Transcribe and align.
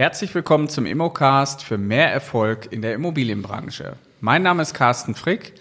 Herzlich 0.00 0.34
willkommen 0.34 0.70
zum 0.70 0.86
Immocast 0.86 1.62
für 1.62 1.76
mehr 1.76 2.10
Erfolg 2.10 2.72
in 2.72 2.80
der 2.80 2.94
Immobilienbranche. 2.94 3.96
Mein 4.22 4.42
Name 4.42 4.62
ist 4.62 4.72
Carsten 4.72 5.14
Frick. 5.14 5.52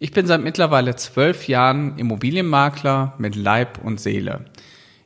Ich 0.00 0.10
bin 0.10 0.26
seit 0.26 0.42
mittlerweile 0.42 0.96
zwölf 0.96 1.46
Jahren 1.46 1.96
Immobilienmakler 1.96 3.14
mit 3.18 3.36
Leib 3.36 3.78
und 3.84 4.00
Seele. 4.00 4.46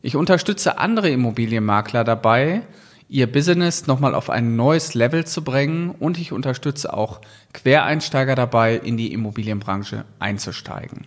Ich 0.00 0.16
unterstütze 0.16 0.78
andere 0.78 1.10
Immobilienmakler 1.10 2.02
dabei, 2.02 2.62
ihr 3.10 3.30
Business 3.30 3.86
nochmal 3.86 4.14
auf 4.14 4.30
ein 4.30 4.56
neues 4.56 4.94
Level 4.94 5.26
zu 5.26 5.44
bringen 5.44 5.90
und 5.90 6.16
ich 6.16 6.32
unterstütze 6.32 6.90
auch 6.94 7.20
Quereinsteiger 7.52 8.36
dabei, 8.36 8.74
in 8.76 8.96
die 8.96 9.12
Immobilienbranche 9.12 10.06
einzusteigen. 10.18 11.06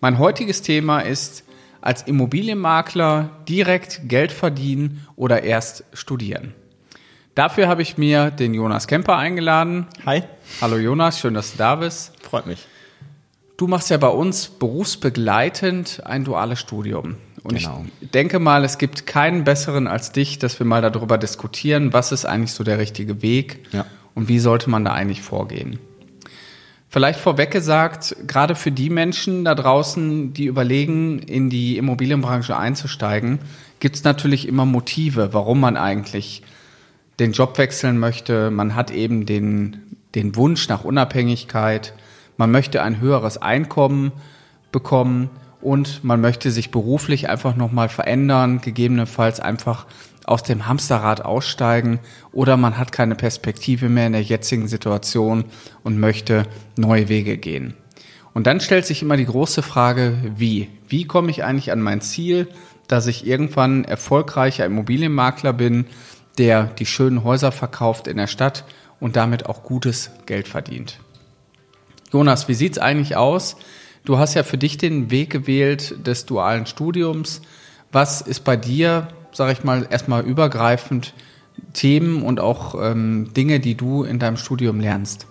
Mein 0.00 0.16
heutiges 0.16 0.62
Thema 0.62 1.00
ist 1.00 1.44
als 1.82 2.04
Immobilienmakler 2.04 3.28
direkt 3.46 4.08
Geld 4.08 4.32
verdienen 4.32 5.06
oder 5.14 5.42
erst 5.42 5.84
studieren. 5.92 6.54
Dafür 7.36 7.68
habe 7.68 7.82
ich 7.82 7.98
mir 7.98 8.30
den 8.30 8.54
Jonas 8.54 8.86
Kemper 8.86 9.18
eingeladen. 9.18 9.86
Hi. 10.06 10.22
Hallo 10.62 10.78
Jonas, 10.78 11.20
schön, 11.20 11.34
dass 11.34 11.52
du 11.52 11.58
da 11.58 11.74
bist. 11.74 12.14
Freut 12.22 12.46
mich. 12.46 12.66
Du 13.58 13.66
machst 13.66 13.90
ja 13.90 13.98
bei 13.98 14.08
uns 14.08 14.48
berufsbegleitend 14.48 16.00
ein 16.06 16.24
duales 16.24 16.58
Studium. 16.58 17.16
Und 17.42 17.58
genau. 17.58 17.84
ich 18.00 18.10
denke 18.10 18.38
mal, 18.38 18.64
es 18.64 18.78
gibt 18.78 19.06
keinen 19.06 19.44
besseren 19.44 19.86
als 19.86 20.12
dich, 20.12 20.38
dass 20.38 20.58
wir 20.58 20.64
mal 20.64 20.80
darüber 20.80 21.18
diskutieren, 21.18 21.92
was 21.92 22.10
ist 22.10 22.24
eigentlich 22.24 22.52
so 22.52 22.64
der 22.64 22.78
richtige 22.78 23.20
Weg 23.20 23.66
ja. 23.70 23.84
und 24.14 24.28
wie 24.28 24.38
sollte 24.38 24.70
man 24.70 24.86
da 24.86 24.92
eigentlich 24.92 25.20
vorgehen. 25.20 25.78
Vielleicht 26.88 27.20
vorweg 27.20 27.50
gesagt, 27.50 28.16
gerade 28.26 28.54
für 28.54 28.72
die 28.72 28.88
Menschen 28.88 29.44
da 29.44 29.54
draußen, 29.54 30.32
die 30.32 30.46
überlegen, 30.46 31.18
in 31.18 31.50
die 31.50 31.76
Immobilienbranche 31.76 32.56
einzusteigen, 32.56 33.40
gibt 33.78 33.96
es 33.96 34.04
natürlich 34.04 34.48
immer 34.48 34.64
Motive, 34.64 35.34
warum 35.34 35.60
man 35.60 35.76
eigentlich 35.76 36.42
den 37.18 37.32
Job 37.32 37.58
wechseln 37.58 37.98
möchte. 37.98 38.50
Man 38.50 38.74
hat 38.74 38.90
eben 38.90 39.26
den, 39.26 39.96
den 40.14 40.36
Wunsch 40.36 40.68
nach 40.68 40.84
Unabhängigkeit. 40.84 41.94
Man 42.36 42.50
möchte 42.50 42.82
ein 42.82 43.00
höheres 43.00 43.38
Einkommen 43.38 44.12
bekommen 44.72 45.30
und 45.60 46.04
man 46.04 46.20
möchte 46.20 46.50
sich 46.50 46.70
beruflich 46.70 47.28
einfach 47.28 47.56
nochmal 47.56 47.88
verändern, 47.88 48.60
gegebenenfalls 48.60 49.40
einfach 49.40 49.86
aus 50.26 50.42
dem 50.42 50.66
Hamsterrad 50.66 51.24
aussteigen 51.24 52.00
oder 52.32 52.56
man 52.56 52.76
hat 52.76 52.92
keine 52.92 53.14
Perspektive 53.14 53.88
mehr 53.88 54.08
in 54.08 54.12
der 54.12 54.22
jetzigen 54.22 54.68
Situation 54.68 55.44
und 55.84 55.98
möchte 55.98 56.46
neue 56.76 57.08
Wege 57.08 57.38
gehen. 57.38 57.74
Und 58.34 58.46
dann 58.46 58.60
stellt 58.60 58.84
sich 58.84 59.02
immer 59.02 59.16
die 59.16 59.24
große 59.24 59.62
Frage, 59.62 60.18
wie? 60.36 60.68
Wie 60.88 61.06
komme 61.06 61.30
ich 61.30 61.42
eigentlich 61.42 61.72
an 61.72 61.80
mein 61.80 62.02
Ziel, 62.02 62.48
dass 62.86 63.06
ich 63.06 63.26
irgendwann 63.26 63.84
erfolgreicher 63.84 64.66
Immobilienmakler 64.66 65.52
bin, 65.52 65.86
der 66.38 66.64
die 66.64 66.86
schönen 66.86 67.24
Häuser 67.24 67.52
verkauft 67.52 68.06
in 68.06 68.16
der 68.16 68.26
Stadt 68.26 68.64
und 69.00 69.16
damit 69.16 69.46
auch 69.46 69.62
gutes 69.62 70.10
Geld 70.26 70.48
verdient? 70.48 71.00
Jonas, 72.12 72.48
wie 72.48 72.54
sieht's 72.54 72.78
eigentlich 72.78 73.16
aus? 73.16 73.56
Du 74.04 74.18
hast 74.18 74.34
ja 74.34 74.42
für 74.42 74.58
dich 74.58 74.78
den 74.78 75.10
Weg 75.10 75.30
gewählt 75.30 76.06
des 76.06 76.26
dualen 76.26 76.66
Studiums. 76.66 77.42
Was 77.90 78.20
ist 78.20 78.44
bei 78.44 78.56
dir 78.56 79.08
sage 79.36 79.52
ich 79.52 79.64
mal, 79.64 79.86
erstmal 79.88 80.24
übergreifend 80.24 81.12
Themen 81.74 82.22
und 82.22 82.40
auch 82.40 82.74
ähm, 82.80 83.32
Dinge, 83.34 83.60
die 83.60 83.74
du 83.74 84.02
in 84.02 84.18
deinem 84.18 84.36
Studium 84.36 84.80
lernst? 84.80 85.26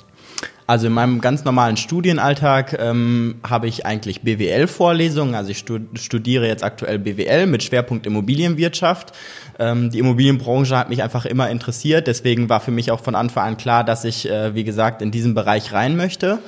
Also 0.68 0.88
in 0.88 0.94
meinem 0.94 1.22
ganz 1.22 1.46
normalen 1.46 1.78
Studienalltag 1.78 2.76
ähm, 2.80 3.36
habe 3.48 3.68
ich 3.68 3.86
eigentlich 3.86 4.22
BWL-Vorlesungen. 4.22 5.36
Also 5.36 5.52
ich 5.52 5.60
studiere 5.60 6.48
jetzt 6.48 6.64
aktuell 6.64 6.98
BWL 6.98 7.46
mit 7.46 7.62
Schwerpunkt 7.62 8.08
Immobilienwirtschaft. 8.08 9.14
Ähm, 9.60 9.92
die 9.92 10.00
Immobilienbranche 10.00 10.76
hat 10.76 10.90
mich 10.90 11.04
einfach 11.04 11.26
immer 11.26 11.52
interessiert. 11.52 12.08
Deswegen 12.08 12.50
war 12.50 12.62
für 12.62 12.72
mich 12.72 12.90
auch 12.90 13.02
von 13.02 13.14
Anfang 13.14 13.48
an 13.48 13.58
klar, 13.58 13.84
dass 13.84 14.06
ich, 14.06 14.28
äh, 14.28 14.56
wie 14.56 14.64
gesagt, 14.64 15.04
in 15.04 15.12
diesen 15.12 15.36
Bereich 15.36 15.72
rein 15.72 15.96
möchte. 15.98 16.40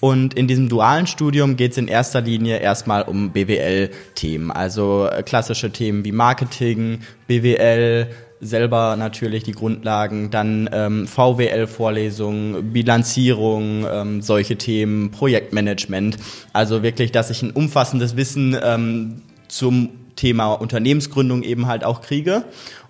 Und 0.00 0.34
in 0.34 0.46
diesem 0.46 0.68
dualen 0.68 1.06
Studium 1.06 1.56
geht 1.56 1.72
es 1.72 1.78
in 1.78 1.88
erster 1.88 2.20
Linie 2.20 2.58
erstmal 2.58 3.02
um 3.02 3.30
BWL-Themen, 3.30 4.50
also 4.50 5.08
äh, 5.10 5.22
klassische 5.22 5.70
Themen 5.70 6.04
wie 6.04 6.12
Marketing, 6.12 7.00
BWL, 7.26 8.08
selber 8.40 8.96
natürlich 8.96 9.42
die 9.42 9.52
Grundlagen, 9.52 10.30
dann 10.30 10.68
ähm, 10.72 11.06
VWL-Vorlesungen, 11.06 12.72
Bilanzierung, 12.72 13.86
ähm, 13.90 14.22
solche 14.22 14.56
Themen, 14.56 15.10
Projektmanagement. 15.10 16.16
Also 16.52 16.82
wirklich, 16.82 17.12
dass 17.12 17.30
ich 17.30 17.42
ein 17.42 17.50
umfassendes 17.50 18.16
Wissen 18.16 18.56
ähm, 18.62 19.22
zum 19.48 19.90
Thema 20.16 20.54
Unternehmensgründung 20.54 21.42
eben 21.42 21.66
halt 21.66 21.84
auch 21.84 22.00
kriege. 22.00 22.44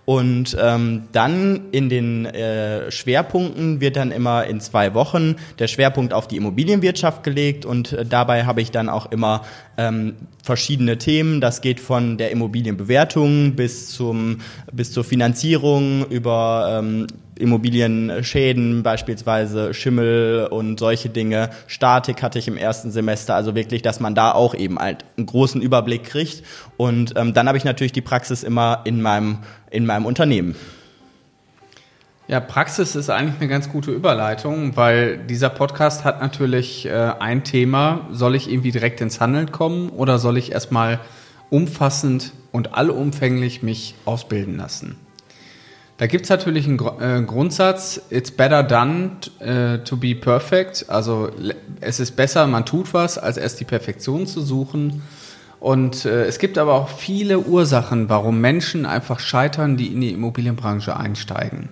Und 0.07 0.57
ähm, 0.61 1.03
dann 1.11 1.63
in 1.73 1.89
den 1.89 2.27
äh, 2.27 2.93
Schwerpunkten 2.93 3.81
wird 3.81 3.97
dann 3.97 4.13
immer 4.13 4.47
in 4.47 4.61
zwei 4.61 4.95
Wochen 4.95 5.35
der 5.59 5.67
Schwerpunkt 5.67 6.13
auf 6.13 6.29
die 6.29 6.37
Immobilienwirtschaft 6.37 7.25
gelegt 7.25 7.67
und 7.67 7.93
äh, 7.93 8.07
dabei 8.07 8.45
habe 8.45 8.61
ich 8.61 8.71
dann 8.71 8.89
auch 8.89 9.11
immer 9.11 9.43
ähm, 9.77 10.15
verschiedene 10.45 10.97
Themen. 10.99 11.41
Das 11.41 11.61
geht 11.61 11.81
von 11.81 12.19
der 12.19 12.31
Immobilienbewertung 12.31 13.57
bis 13.57 13.91
zum 13.91 14.39
bis 14.73 14.93
zur 14.93 15.03
Finanzierung 15.03 16.07
über 16.09 16.79
ähm, 16.79 17.09
Immobilienschäden, 17.39 18.83
beispielsweise 18.83 19.75
Schimmel 19.75 20.49
und 20.51 20.79
solche 20.79 21.09
Dinge. 21.09 21.51
Statik 21.67 22.23
hatte 22.23 22.39
ich 22.39 22.49
im 22.49 22.57
ersten 22.57 22.91
Semester, 22.91 23.35
also 23.35 23.55
wirklich, 23.55 23.83
dass 23.83 24.01
man 24.01 24.15
da 24.15 24.33
auch 24.33 24.55
eben 24.55 24.79
halt 24.79 25.05
einen 25.17 25.27
großen 25.27 25.61
Überblick 25.61 26.05
kriegt. 26.05 26.43
Und 26.77 27.15
ähm, 27.17 27.35
dann 27.35 27.49
habe 27.49 27.59
ich 27.59 27.65
natürlich 27.65 27.93
die 27.93 28.01
Praxis 28.01 28.43
immer 28.43 28.83
in 28.85 29.03
meinem, 29.03 29.39
in 29.71 29.87
meinem 29.87 30.07
Unternehmen. 30.07 30.57
Ja, 32.29 32.41
Praxis 32.41 32.97
ist 32.97 33.09
eigentlich 33.09 33.41
eine 33.41 33.49
ganz 33.49 33.69
gute 33.69 33.93
Überleitung, 33.93 34.77
weil 34.77 35.19
dieser 35.19 35.49
Podcast 35.49 36.05
hat 36.05 36.21
natürlich 36.21 36.85
äh, 36.87 37.13
ein 37.21 37.45
Thema. 37.45 38.09
Soll 38.11 38.35
ich 38.35 38.51
irgendwie 38.51 38.73
direkt 38.73 39.01
ins 39.01 39.21
Handeln 39.21 39.53
kommen 39.53 39.91
oder 39.91 40.19
soll 40.19 40.37
ich 40.37 40.51
erstmal 40.51 40.99
umfassend 41.51 42.33
und 42.51 42.75
allumfänglich 42.75 43.63
mich 43.63 43.95
ausbilden 44.07 44.57
lassen? 44.57 44.97
Da 45.99 46.07
gibt 46.07 46.25
es 46.25 46.31
natürlich 46.31 46.67
einen 46.67 46.79
äh, 46.79 47.23
Grundsatz, 47.27 48.03
it's 48.11 48.31
better 48.31 48.63
done 48.63 49.13
äh, 49.41 49.79
to 49.79 49.97
be 49.97 50.15
perfect. 50.15 50.85
Also 50.89 51.31
es 51.81 52.01
ist 52.01 52.17
besser, 52.17 52.47
man 52.47 52.67
tut 52.67 52.93
was, 52.93 53.17
als 53.17 53.39
erst 53.39 53.61
die 53.61 53.65
Perfektion 53.65 54.27
zu 54.27 54.43
suchen. 54.43 55.03
Und 55.59 56.05
äh, 56.05 56.25
es 56.25 56.39
gibt 56.39 56.59
aber 56.59 56.75
auch 56.75 56.91
viele 56.91 57.39
Ursachen, 57.39 58.11
warum 58.11 58.43
Menschen 58.43 58.85
einfach 58.85 59.21
scheitern, 59.21 59.79
die 59.79 59.87
in 59.87 60.03
die 60.03 60.13
Immobilienbranche 60.13 60.95
einsteigen. 60.95 61.71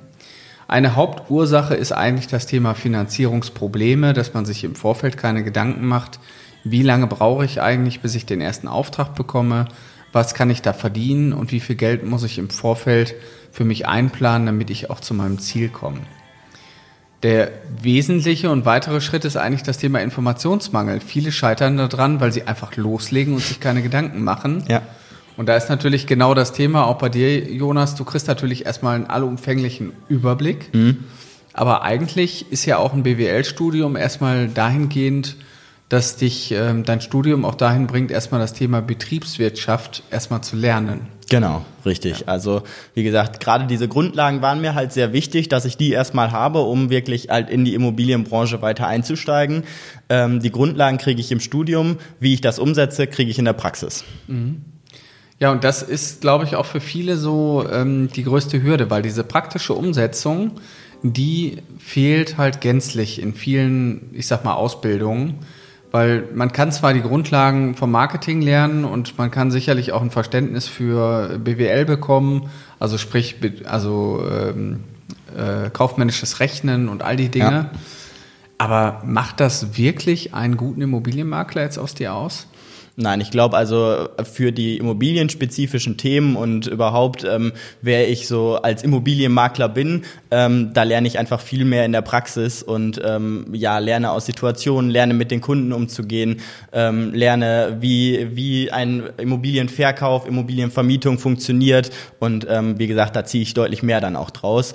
Eine 0.67 0.97
Hauptursache 0.97 1.75
ist 1.75 1.93
eigentlich 1.93 2.27
das 2.27 2.47
Thema 2.47 2.75
Finanzierungsprobleme, 2.75 4.15
dass 4.15 4.33
man 4.33 4.47
sich 4.47 4.65
im 4.65 4.75
Vorfeld 4.75 5.19
keine 5.19 5.45
Gedanken 5.45 5.87
macht, 5.87 6.19
wie 6.65 6.83
lange 6.83 7.07
brauche 7.07 7.45
ich 7.45 7.61
eigentlich, 7.61 8.01
bis 8.01 8.15
ich 8.15 8.25
den 8.25 8.41
ersten 8.41 8.69
Auftrag 8.69 9.15
bekomme, 9.15 9.67
was 10.15 10.35
kann 10.35 10.49
ich 10.49 10.63
da 10.63 10.73
verdienen 10.73 11.33
und 11.33 11.53
wie 11.53 11.61
viel 11.61 11.77
Geld 11.77 12.05
muss 12.05 12.23
ich 12.23 12.39
im 12.39 12.49
Vorfeld 12.49 13.15
für 13.51 13.65
mich 13.65 13.87
einplanen, 13.87 14.47
damit 14.47 14.71
ich 14.71 14.89
auch 14.89 15.01
zu 15.01 15.13
meinem 15.13 15.39
Ziel 15.39 15.69
komme. 15.69 16.01
Der 17.25 17.51
wesentliche 17.81 18.51
und 18.51 18.65
weitere 18.65 19.01
Schritt 19.01 19.25
ist 19.25 19.37
eigentlich 19.37 19.63
das 19.63 19.79
Thema 19.79 20.01
Informationsmangel. 20.03 21.01
Viele 21.01 21.33
scheitern 21.33 21.77
daran, 21.79 22.21
weil 22.21 22.33
sie 22.33 22.43
einfach 22.47 22.77
loslegen 22.77 23.35
und 23.35 23.43
sich 23.43 23.61
keine 23.61 23.83
Gedanken 23.83 24.23
machen. 24.23 24.63
Ja. 24.69 24.83
Und 25.37 25.49
da 25.49 25.57
ist 25.57 25.69
natürlich 25.69 26.07
genau 26.07 26.35
das 26.35 26.53
Thema, 26.53 26.87
auch 26.87 26.99
bei 26.99 27.09
dir, 27.09 27.51
Jonas, 27.51 27.95
du 27.97 28.05
kriegst 28.05 28.29
natürlich 28.29 28.67
erstmal 28.67 28.95
einen 28.95 29.07
allumfänglichen 29.07 29.93
Überblick. 30.09 30.73
Mhm. 30.73 31.05
Aber 31.53 31.83
eigentlich 31.83 32.53
ist 32.53 32.67
ja 32.67 32.79
auch 32.79 32.93
ein 32.93 33.03
BWL-Studium 33.03 33.97
erstmal 33.97 34.49
dahingehend, 34.49 35.37
dass 35.89 36.17
dich 36.17 36.53
ähm, 36.53 36.85
dein 36.85 37.01
Studium 37.01 37.45
auch 37.45 37.55
dahin 37.55 37.87
bringt, 37.87 38.11
erstmal 38.11 38.41
das 38.41 38.53
Thema 38.53 38.81
Betriebswirtschaft 38.81 40.03
erstmal 40.11 40.43
zu 40.43 40.57
lernen. 40.57 41.09
Genau, 41.31 41.65
richtig. 41.85 42.21
Ja. 42.21 42.27
Also 42.27 42.63
wie 42.95 43.03
gesagt, 43.03 43.41
gerade 43.41 43.67
diese 43.67 43.89
Grundlagen 43.89 44.43
waren 44.43 44.61
mir 44.61 44.75
halt 44.75 44.93
sehr 44.93 45.13
wichtig, 45.13 45.49
dass 45.49 45.65
ich 45.65 45.77
die 45.77 45.91
erstmal 45.91 46.33
habe, 46.33 46.61
um 46.61 46.91
wirklich 46.91 47.29
halt 47.29 47.51
in 47.51 47.65
die 47.65 47.75
Immobilienbranche 47.75 48.63
weiter 48.63 48.87
einzusteigen. 48.87 49.65
Ähm, 50.09 50.41
die 50.41 50.51
Grundlagen 50.51 50.99
kriege 50.99 51.21
ich 51.21 51.33
im 51.33 51.41
Studium, 51.41 51.99
wie 52.21 52.35
ich 52.35 52.41
das 52.41 52.59
umsetze, 52.59 53.07
kriege 53.07 53.31
ich 53.31 53.39
in 53.39 53.45
der 53.45 53.53
Praxis. 53.53 54.05
Mhm. 54.27 54.63
Ja, 55.41 55.51
und 55.51 55.65
das 55.65 55.83
ist, 55.83 56.21
glaube 56.21 56.45
ich, 56.45 56.57
auch 56.57 56.67
für 56.67 56.81
viele 56.81 57.17
so 57.17 57.67
ähm, 57.71 58.09
die 58.15 58.23
größte 58.23 58.63
Hürde, 58.63 58.89
weil 58.91 59.03
diese 59.03 59.25
praktische 59.25 59.75
Umsetzung, 59.75 60.53
die 61.03 61.59
fehlt 61.79 62.39
halt 62.39 62.61
gänzlich 62.61 63.21
in 63.21 63.35
vielen, 63.35 64.11
ich 64.13 64.27
sag 64.27 64.45
mal, 64.45 64.55
Ausbildungen. 64.55 65.41
Weil 65.95 66.25
man 66.35 66.51
kann 66.51 66.73
zwar 66.73 66.93
die 66.93 67.03
Grundlagen 67.03 67.77
vom 67.77 67.93
Marketing 67.93 68.43
lernen 68.43 68.85
und 68.85 69.17
man 69.17 69.31
kann 69.31 69.53
sicherlich 69.53 69.93
auch 69.93 70.03
ein 70.03 70.11
Verständnis 70.11 70.67
für 70.67 71.39
BWL 71.39 71.85
bekommen, 71.85 72.51
also 72.81 72.99
sprich, 72.99 73.37
also 73.65 74.21
ähm, 74.29 74.81
äh, 75.37 75.71
kaufmännisches 75.71 76.41
Rechnen 76.41 76.89
und 76.89 77.05
all 77.05 77.15
die 77.15 77.29
Dinge. 77.29 77.71
Ja. 77.71 77.71
Aber 78.59 79.03
macht 79.07 79.39
das 79.39 79.79
wirklich 79.79 80.35
einen 80.35 80.57
guten 80.57 80.81
Immobilienmakler 80.81 81.63
jetzt 81.63 81.79
aus 81.79 81.95
dir 81.95 82.13
aus? 82.13 82.49
Nein, 82.97 83.21
ich 83.21 83.33
glaube 83.33 83.57
also 83.57 84.09
für 84.23 84.53
die 84.53 84.77
immobilienspezifischen 84.77 85.97
Themen 85.97 86.37
und 86.37 86.69
überhaupt, 86.69 87.25
ähm, 87.25 87.53
wer 87.83 88.09
ich 88.09 88.29
so 88.29 88.55
als 88.55 88.85
Immobilienmakler 88.85 89.69
bin, 89.69 90.05
ähm, 90.31 90.71
da 90.73 90.85
lerne 90.85 91.09
ich 91.09 91.19
einfach 91.19 91.41
viel 91.41 91.65
mehr 91.65 91.85
in 91.85 91.91
der 91.91 92.03
Praxis 92.03 92.63
und 92.63 93.01
ähm, 93.05 93.47
ja, 93.53 93.79
lerne 93.79 94.13
aus 94.13 94.27
Situationen, 94.27 94.91
lerne 94.91 95.13
mit 95.13 95.33
den 95.33 95.41
Kunden 95.41 95.73
umzugehen, 95.73 96.41
ähm, 96.73 97.13
lerne, 97.13 97.79
wie, 97.81 98.29
wie 98.37 98.71
ein 98.71 99.03
Immobilienverkauf, 99.17 100.29
Immobilienvermietung 100.29 101.19
funktioniert 101.19 101.91
und 102.21 102.47
ähm, 102.49 102.79
wie 102.79 102.87
gesagt, 102.87 103.17
da 103.17 103.25
ziehe 103.25 103.43
ich 103.43 103.55
deutlich 103.55 103.83
mehr 103.83 104.01
dann 104.01 104.15
auch 104.15 104.31
draus. 104.31 104.73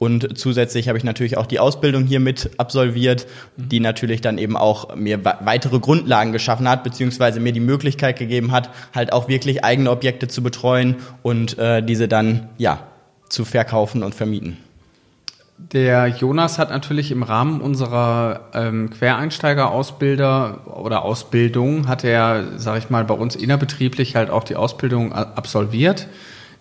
Und 0.00 0.38
zusätzlich 0.38 0.88
habe 0.88 0.96
ich 0.96 1.04
natürlich 1.04 1.36
auch 1.36 1.44
die 1.44 1.60
Ausbildung 1.60 2.06
hier 2.06 2.20
mit 2.20 2.52
absolviert, 2.56 3.26
die 3.58 3.80
natürlich 3.80 4.22
dann 4.22 4.38
eben 4.38 4.56
auch 4.56 4.96
mir 4.96 5.22
weitere 5.22 5.78
Grundlagen 5.78 6.32
geschaffen 6.32 6.66
hat, 6.66 6.84
beziehungsweise 6.84 7.38
mir 7.38 7.52
die 7.52 7.60
Möglichkeit 7.60 8.18
gegeben 8.18 8.50
hat, 8.50 8.70
halt 8.94 9.12
auch 9.12 9.28
wirklich 9.28 9.62
eigene 9.62 9.90
Objekte 9.90 10.26
zu 10.26 10.42
betreuen 10.42 10.96
und 11.22 11.58
äh, 11.58 11.82
diese 11.82 12.08
dann 12.08 12.48
ja 12.56 12.80
zu 13.28 13.44
verkaufen 13.44 14.02
und 14.02 14.14
vermieten. 14.14 14.56
Der 15.58 16.06
Jonas 16.06 16.58
hat 16.58 16.70
natürlich 16.70 17.10
im 17.10 17.22
Rahmen 17.22 17.60
unserer 17.60 18.48
ähm, 18.54 18.88
Quereinsteiger-Ausbilder 18.88 20.78
oder 20.78 21.04
Ausbildung 21.04 21.88
hat 21.88 22.04
er, 22.04 22.58
sage 22.58 22.78
ich 22.78 22.88
mal, 22.88 23.04
bei 23.04 23.12
uns 23.12 23.36
innerbetrieblich 23.36 24.16
halt 24.16 24.30
auch 24.30 24.44
die 24.44 24.56
Ausbildung 24.56 25.12
absolviert 25.12 26.08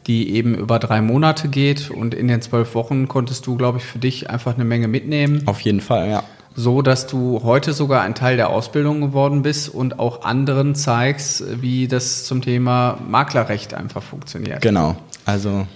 die 0.10 0.34
eben 0.36 0.56
über 0.56 0.80
drei 0.80 1.02
Monate 1.02 1.48
geht. 1.48 1.92
Und 1.92 2.16
in 2.16 2.28
den 2.28 2.42
zwölf 2.42 2.74
Wochen 2.74 3.08
konntest 3.08 3.46
du, 3.46 3.56
glaube 3.56 3.78
ich, 3.78 3.86
für 3.86 4.00
dich 4.00 4.30
einfach 4.30 4.56
eine 4.56 4.66
Menge 4.66 4.88
mitnehmen. 4.88 5.44
Auf 5.46 5.62
jeden 5.62 5.82
Fall, 5.82 6.10
ja. 6.10 6.24
So, 6.56 6.82
dass 6.82 7.06
du 7.06 7.42
heute 7.44 7.74
sogar 7.74 8.02
ein 8.02 8.16
Teil 8.16 8.36
der 8.36 8.50
Ausbildung 8.50 9.02
geworden 9.02 9.44
bist 9.44 9.70
und 9.70 10.00
auch 10.00 10.24
anderen 10.24 10.74
zeigst, 10.74 11.62
wie 11.62 11.88
das 11.88 12.26
zum 12.26 12.42
Thema 12.42 12.98
Maklerrecht 13.08 13.76
einfach 13.76 14.02
funktioniert. 14.02 14.62
Genau. 14.62 14.96
Also. 15.26 15.68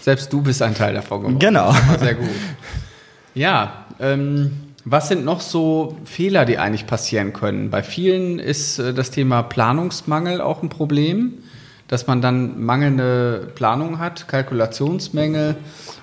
Selbst 0.00 0.32
du 0.32 0.42
bist 0.42 0.60
ein 0.60 0.74
Teil 0.74 0.94
davon 0.94 1.20
geworden. 1.20 1.38
Genau. 1.38 1.72
Sehr 2.00 2.16
gut. 2.16 2.28
Ja, 3.34 3.86
ähm, 4.00 4.50
was 4.84 5.06
sind 5.06 5.24
noch 5.24 5.40
so 5.40 5.96
Fehler, 6.04 6.44
die 6.44 6.58
eigentlich 6.58 6.88
passieren 6.88 7.32
können? 7.32 7.70
Bei 7.70 7.84
vielen 7.84 8.40
ist 8.40 8.80
äh, 8.80 8.92
das 8.92 9.12
Thema 9.12 9.44
Planungsmangel 9.44 10.40
auch 10.40 10.64
ein 10.64 10.68
Problem 10.68 11.34
dass 11.92 12.06
man 12.06 12.22
dann 12.22 12.64
mangelnde 12.64 13.52
Planung 13.54 13.98
hat, 13.98 14.26
Kalkulationsmängel. 14.26 15.56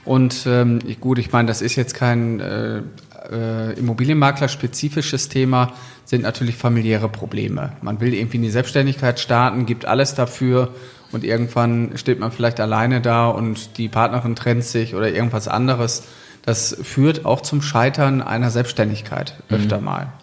Und 0.05 0.45
ähm, 0.45 0.77
gut, 1.01 1.17
ich 1.17 1.31
meine, 1.31 1.47
das 1.47 1.63
ist 1.63 1.75
jetzt 1.77 1.95
kein 1.95 2.39
äh, 2.39 2.83
äh, 3.31 3.73
Immobilienmakler-spezifisches 3.73 5.29
Thema, 5.29 5.73
sind 6.05 6.21
natürlich 6.21 6.57
familiäre 6.57 7.09
Probleme. 7.09 7.71
Man 7.81 8.01
will 8.01 8.13
irgendwie 8.13 8.37
in 8.37 8.43
die 8.43 8.51
Selbstständigkeit 8.51 9.19
starten, 9.19 9.65
gibt 9.65 9.85
alles 9.85 10.13
dafür 10.13 10.75
und 11.11 11.23
irgendwann 11.23 11.97
steht 11.97 12.19
man 12.19 12.31
vielleicht 12.31 12.59
alleine 12.59 13.01
da 13.01 13.27
und 13.27 13.79
die 13.79 13.89
Partnerin 13.89 14.35
trennt 14.35 14.65
sich 14.65 14.93
oder 14.93 15.11
irgendwas 15.11 15.47
anderes. 15.47 16.03
Das 16.43 16.77
führt 16.83 17.25
auch 17.25 17.41
zum 17.41 17.63
Scheitern 17.63 18.21
einer 18.21 18.51
Selbstständigkeit 18.51 19.41
öfter 19.49 19.79
mhm. 19.79 19.85
mal. 19.85 20.13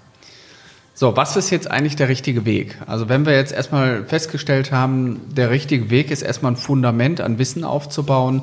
So, 0.98 1.14
was 1.14 1.36
ist 1.36 1.50
jetzt 1.50 1.70
eigentlich 1.70 1.94
der 1.94 2.08
richtige 2.08 2.46
Weg? 2.46 2.78
Also 2.86 3.10
wenn 3.10 3.26
wir 3.26 3.34
jetzt 3.34 3.52
erstmal 3.52 4.06
festgestellt 4.06 4.72
haben, 4.72 5.20
der 5.30 5.50
richtige 5.50 5.90
Weg 5.90 6.10
ist 6.10 6.22
erstmal 6.22 6.52
ein 6.52 6.56
Fundament 6.56 7.20
an 7.20 7.38
Wissen 7.38 7.64
aufzubauen, 7.64 8.42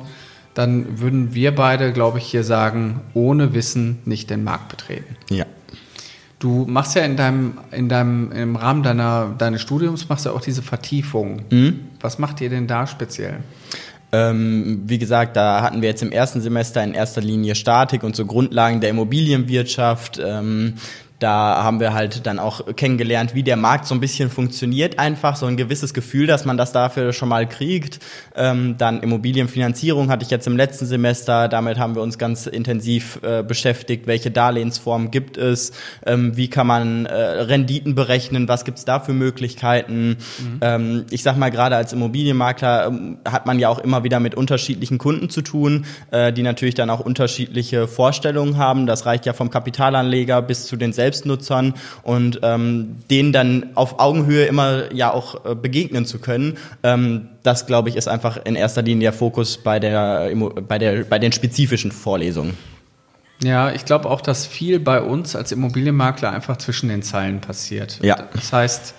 dann 0.54 1.00
würden 1.00 1.34
wir 1.34 1.52
beide, 1.52 1.92
glaube 1.92 2.18
ich, 2.18 2.26
hier 2.26 2.44
sagen, 2.44 3.00
ohne 3.12 3.54
Wissen 3.54 3.98
nicht 4.04 4.30
den 4.30 4.44
Markt 4.44 4.68
betreten. 4.68 5.16
Ja. 5.30 5.46
Du 6.38 6.64
machst 6.68 6.94
ja 6.94 7.02
in 7.02 7.16
deinem, 7.16 7.58
in 7.72 7.88
deinem, 7.88 8.30
im 8.30 8.54
Rahmen 8.54 8.84
deiner, 8.84 9.34
deines 9.36 9.60
Studiums 9.60 10.08
machst 10.08 10.24
du 10.24 10.30
auch 10.30 10.40
diese 10.40 10.62
Vertiefung. 10.62 11.42
Mhm. 11.50 11.80
Was 12.00 12.20
macht 12.20 12.40
ihr 12.40 12.50
denn 12.50 12.68
da 12.68 12.86
speziell? 12.86 13.38
Ähm, 14.12 14.82
wie 14.86 14.98
gesagt, 14.98 15.36
da 15.36 15.60
hatten 15.60 15.82
wir 15.82 15.88
jetzt 15.88 16.02
im 16.02 16.12
ersten 16.12 16.40
Semester 16.40 16.84
in 16.84 16.94
erster 16.94 17.20
Linie 17.20 17.56
Statik 17.56 18.04
und 18.04 18.14
so 18.14 18.26
Grundlagen 18.26 18.80
der 18.80 18.90
Immobilienwirtschaft. 18.90 20.20
Ähm, 20.24 20.74
da 21.20 21.62
haben 21.62 21.80
wir 21.80 21.94
halt 21.94 22.26
dann 22.26 22.38
auch 22.38 22.74
kennengelernt, 22.74 23.34
wie 23.34 23.42
der 23.42 23.56
Markt 23.56 23.86
so 23.86 23.94
ein 23.94 24.00
bisschen 24.00 24.30
funktioniert, 24.30 24.98
einfach 24.98 25.36
so 25.36 25.46
ein 25.46 25.56
gewisses 25.56 25.94
Gefühl, 25.94 26.26
dass 26.26 26.44
man 26.44 26.56
das 26.56 26.72
dafür 26.72 27.12
schon 27.12 27.28
mal 27.28 27.48
kriegt. 27.48 28.00
Ähm, 28.34 28.76
dann 28.78 29.00
Immobilienfinanzierung 29.00 30.10
hatte 30.10 30.24
ich 30.24 30.30
jetzt 30.30 30.46
im 30.46 30.56
letzten 30.56 30.86
Semester, 30.86 31.48
damit 31.48 31.78
haben 31.78 31.94
wir 31.94 32.02
uns 32.02 32.18
ganz 32.18 32.46
intensiv 32.46 33.20
äh, 33.22 33.42
beschäftigt, 33.42 34.06
welche 34.06 34.30
Darlehensformen 34.30 35.10
gibt 35.10 35.36
es, 35.36 35.72
ähm, 36.04 36.36
wie 36.36 36.48
kann 36.48 36.66
man 36.66 37.06
äh, 37.06 37.14
Renditen 37.14 37.94
berechnen, 37.94 38.48
was 38.48 38.64
gibt's 38.64 38.84
da 38.84 38.98
für 38.98 39.12
Möglichkeiten. 39.12 40.16
Mhm. 40.38 40.58
Ähm, 40.60 41.04
ich 41.10 41.22
sag 41.22 41.36
mal, 41.36 41.50
gerade 41.50 41.76
als 41.76 41.92
Immobilienmakler 41.92 42.86
ähm, 42.86 43.18
hat 43.24 43.46
man 43.46 43.58
ja 43.58 43.68
auch 43.68 43.78
immer 43.78 44.02
wieder 44.02 44.18
mit 44.18 44.34
unterschiedlichen 44.34 44.98
Kunden 44.98 45.30
zu 45.30 45.42
tun, 45.42 45.86
äh, 46.10 46.32
die 46.32 46.42
natürlich 46.42 46.74
dann 46.74 46.90
auch 46.90 47.00
unterschiedliche 47.00 47.86
Vorstellungen 47.86 48.56
haben. 48.56 48.86
Das 48.86 49.06
reicht 49.06 49.26
ja 49.26 49.32
vom 49.32 49.50
Kapitalanleger 49.50 50.42
bis 50.42 50.66
zu 50.66 50.76
den 50.76 50.92
Selbstnutzern 51.04 51.74
und 52.02 52.40
ähm, 52.42 52.96
denen 53.10 53.32
dann 53.32 53.70
auf 53.74 54.00
Augenhöhe 54.00 54.46
immer 54.46 54.92
ja 54.94 55.12
auch 55.12 55.44
äh, 55.44 55.54
begegnen 55.54 56.06
zu 56.06 56.18
können. 56.18 56.56
Ähm, 56.82 57.28
das, 57.42 57.66
glaube 57.66 57.90
ich, 57.90 57.96
ist 57.96 58.08
einfach 58.08 58.38
in 58.42 58.54
erster 58.54 58.80
Linie 58.80 59.10
der 59.10 59.12
Fokus 59.12 59.58
bei, 59.58 59.78
der, 59.78 60.32
bei, 60.66 60.78
der, 60.78 61.04
bei 61.04 61.18
den 61.18 61.32
spezifischen 61.32 61.92
Vorlesungen. 61.92 62.56
Ja, 63.42 63.70
ich 63.72 63.84
glaube 63.84 64.08
auch, 64.08 64.22
dass 64.22 64.46
viel 64.46 64.80
bei 64.80 65.02
uns 65.02 65.36
als 65.36 65.52
Immobilienmakler 65.52 66.30
einfach 66.30 66.56
zwischen 66.56 66.88
den 66.88 67.02
Zeilen 67.02 67.42
passiert. 67.42 67.98
Ja. 68.02 68.28
Das 68.32 68.52
heißt, 68.52 68.94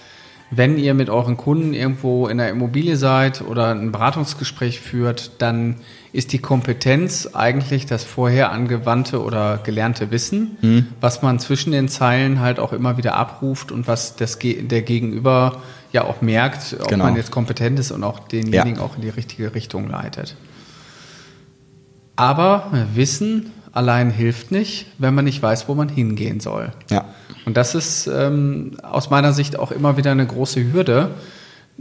wenn 0.52 0.78
ihr 0.78 0.94
mit 0.94 1.10
euren 1.10 1.38
Kunden 1.38 1.74
irgendwo 1.74 2.28
in 2.28 2.38
der 2.38 2.50
Immobilie 2.50 2.98
seid 2.98 3.42
oder 3.42 3.72
ein 3.72 3.92
Beratungsgespräch 3.92 4.80
führt, 4.80 5.32
dann 5.40 5.78
ist 6.14 6.34
die 6.34 6.40
Kompetenz 6.40 7.30
eigentlich 7.34 7.86
das 7.88 8.04
vorher 8.04 8.52
angewandte 8.52 9.22
oder 9.22 9.60
gelernte 9.64 10.12
Wissen, 10.12 10.58
mhm. 10.62 10.88
was 11.02 11.22
man 11.22 11.40
zwischen 11.40 11.72
den 11.72 11.90
Zeilen 11.90 12.40
halt 12.40 12.60
auch 12.60 12.74
immer 12.74 12.98
wieder 12.98 13.16
abruft 13.16 13.72
und 13.72 13.88
was 13.88 14.16
das, 14.16 14.38
der 14.40 14.82
Gegenüber 14.82 15.62
ja 15.92 16.04
auch 16.04 16.22
merkt, 16.22 16.78
ob 16.80 16.88
genau. 16.88 17.06
man 17.06 17.16
jetzt 17.16 17.32
kompetent 17.32 17.80
ist 17.80 17.92
und 17.92 18.04
auch 18.04 18.20
denjenigen 18.20 18.76
ja. 18.76 18.82
auch 18.82 18.96
in 18.96 19.02
die 19.02 19.10
richtige 19.10 19.56
Richtung 19.56 19.90
leitet. 19.90 20.36
Aber 22.16 22.72
Wissen 22.94 23.52
allein 23.76 24.10
hilft 24.10 24.52
nicht, 24.52 24.88
wenn 24.98 25.14
man 25.14 25.26
nicht 25.26 25.44
weiß, 25.44 25.68
wo 25.68 25.76
man 25.76 25.90
hingehen 25.90 26.40
soll. 26.40 26.72
Ja. 26.90 27.06
Und 27.46 27.58
das 27.58 27.76
ist 27.76 28.08
ähm, 28.08 28.78
aus 28.82 29.10
meiner 29.10 29.34
Sicht 29.34 29.60
auch 29.60 29.72
immer 29.72 29.98
wieder 29.98 30.12
eine 30.12 30.26
große 30.26 30.72
Hürde 30.72 31.12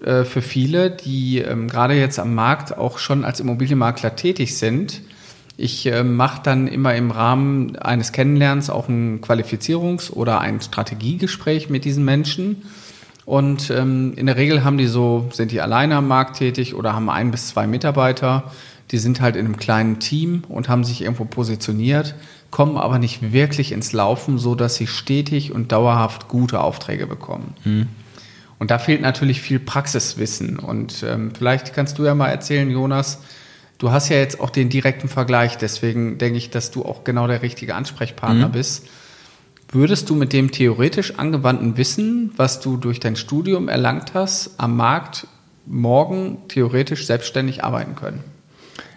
äh, 0.02 0.24
für 0.24 0.42
viele, 0.42 0.90
die 0.90 1.38
ähm, 1.38 1.68
gerade 1.68 1.94
jetzt 1.94 2.18
am 2.18 2.34
Markt 2.34 2.76
auch 2.76 2.98
schon 2.98 3.24
als 3.24 3.40
Immobilienmakler 3.40 4.16
tätig 4.16 4.58
sind. 4.58 5.00
Ich 5.56 5.86
äh, 5.86 6.02
mache 6.02 6.42
dann 6.42 6.66
immer 6.66 6.96
im 6.96 7.12
Rahmen 7.12 7.76
eines 7.76 8.10
Kennenlernens 8.10 8.70
auch 8.70 8.88
ein 8.88 9.20
Qualifizierungs- 9.20 10.10
oder 10.12 10.40
ein 10.40 10.60
Strategiegespräch 10.60 11.70
mit 11.70 11.84
diesen 11.84 12.04
Menschen. 12.04 12.62
Und 13.24 13.70
ähm, 13.70 14.14
in 14.16 14.26
der 14.26 14.36
Regel 14.36 14.64
haben 14.64 14.78
die 14.78 14.88
so, 14.88 15.28
sind 15.32 15.52
die 15.52 15.60
alleine 15.60 15.96
am 15.96 16.08
Markt 16.08 16.36
tätig 16.36 16.74
oder 16.74 16.92
haben 16.92 17.08
ein 17.08 17.30
bis 17.30 17.48
zwei 17.48 17.68
Mitarbeiter. 17.68 18.50
Die 18.90 18.98
sind 18.98 19.20
halt 19.20 19.36
in 19.36 19.46
einem 19.46 19.56
kleinen 19.56 19.98
Team 19.98 20.42
und 20.48 20.68
haben 20.68 20.84
sich 20.84 21.02
irgendwo 21.02 21.24
positioniert, 21.24 22.14
kommen 22.50 22.76
aber 22.76 22.98
nicht 22.98 23.32
wirklich 23.32 23.72
ins 23.72 23.92
Laufen, 23.92 24.38
so 24.38 24.54
dass 24.54 24.76
sie 24.76 24.86
stetig 24.86 25.52
und 25.52 25.72
dauerhaft 25.72 26.28
gute 26.28 26.60
Aufträge 26.60 27.06
bekommen. 27.06 27.54
Mhm. 27.64 27.88
Und 28.58 28.70
da 28.70 28.78
fehlt 28.78 29.00
natürlich 29.00 29.40
viel 29.40 29.58
Praxiswissen. 29.58 30.58
Und 30.58 31.04
ähm, 31.06 31.32
vielleicht 31.36 31.74
kannst 31.74 31.98
du 31.98 32.04
ja 32.04 32.14
mal 32.14 32.28
erzählen, 32.28 32.70
Jonas, 32.70 33.20
du 33.78 33.90
hast 33.90 34.08
ja 34.08 34.16
jetzt 34.16 34.40
auch 34.40 34.50
den 34.50 34.68
direkten 34.68 35.08
Vergleich, 35.08 35.58
deswegen 35.58 36.18
denke 36.18 36.38
ich, 36.38 36.50
dass 36.50 36.70
du 36.70 36.84
auch 36.84 37.04
genau 37.04 37.26
der 37.26 37.42
richtige 37.42 37.74
Ansprechpartner 37.74 38.48
mhm. 38.48 38.52
bist. 38.52 38.86
Würdest 39.70 40.08
du 40.08 40.14
mit 40.14 40.32
dem 40.32 40.52
theoretisch 40.52 41.18
angewandten 41.18 41.76
Wissen, 41.76 42.32
was 42.36 42.60
du 42.60 42.76
durch 42.76 43.00
dein 43.00 43.16
Studium 43.16 43.68
erlangt 43.68 44.14
hast, 44.14 44.52
am 44.58 44.76
Markt 44.76 45.26
morgen 45.66 46.38
theoretisch 46.46 47.06
selbstständig 47.06 47.64
arbeiten 47.64 47.96
können? 47.96 48.22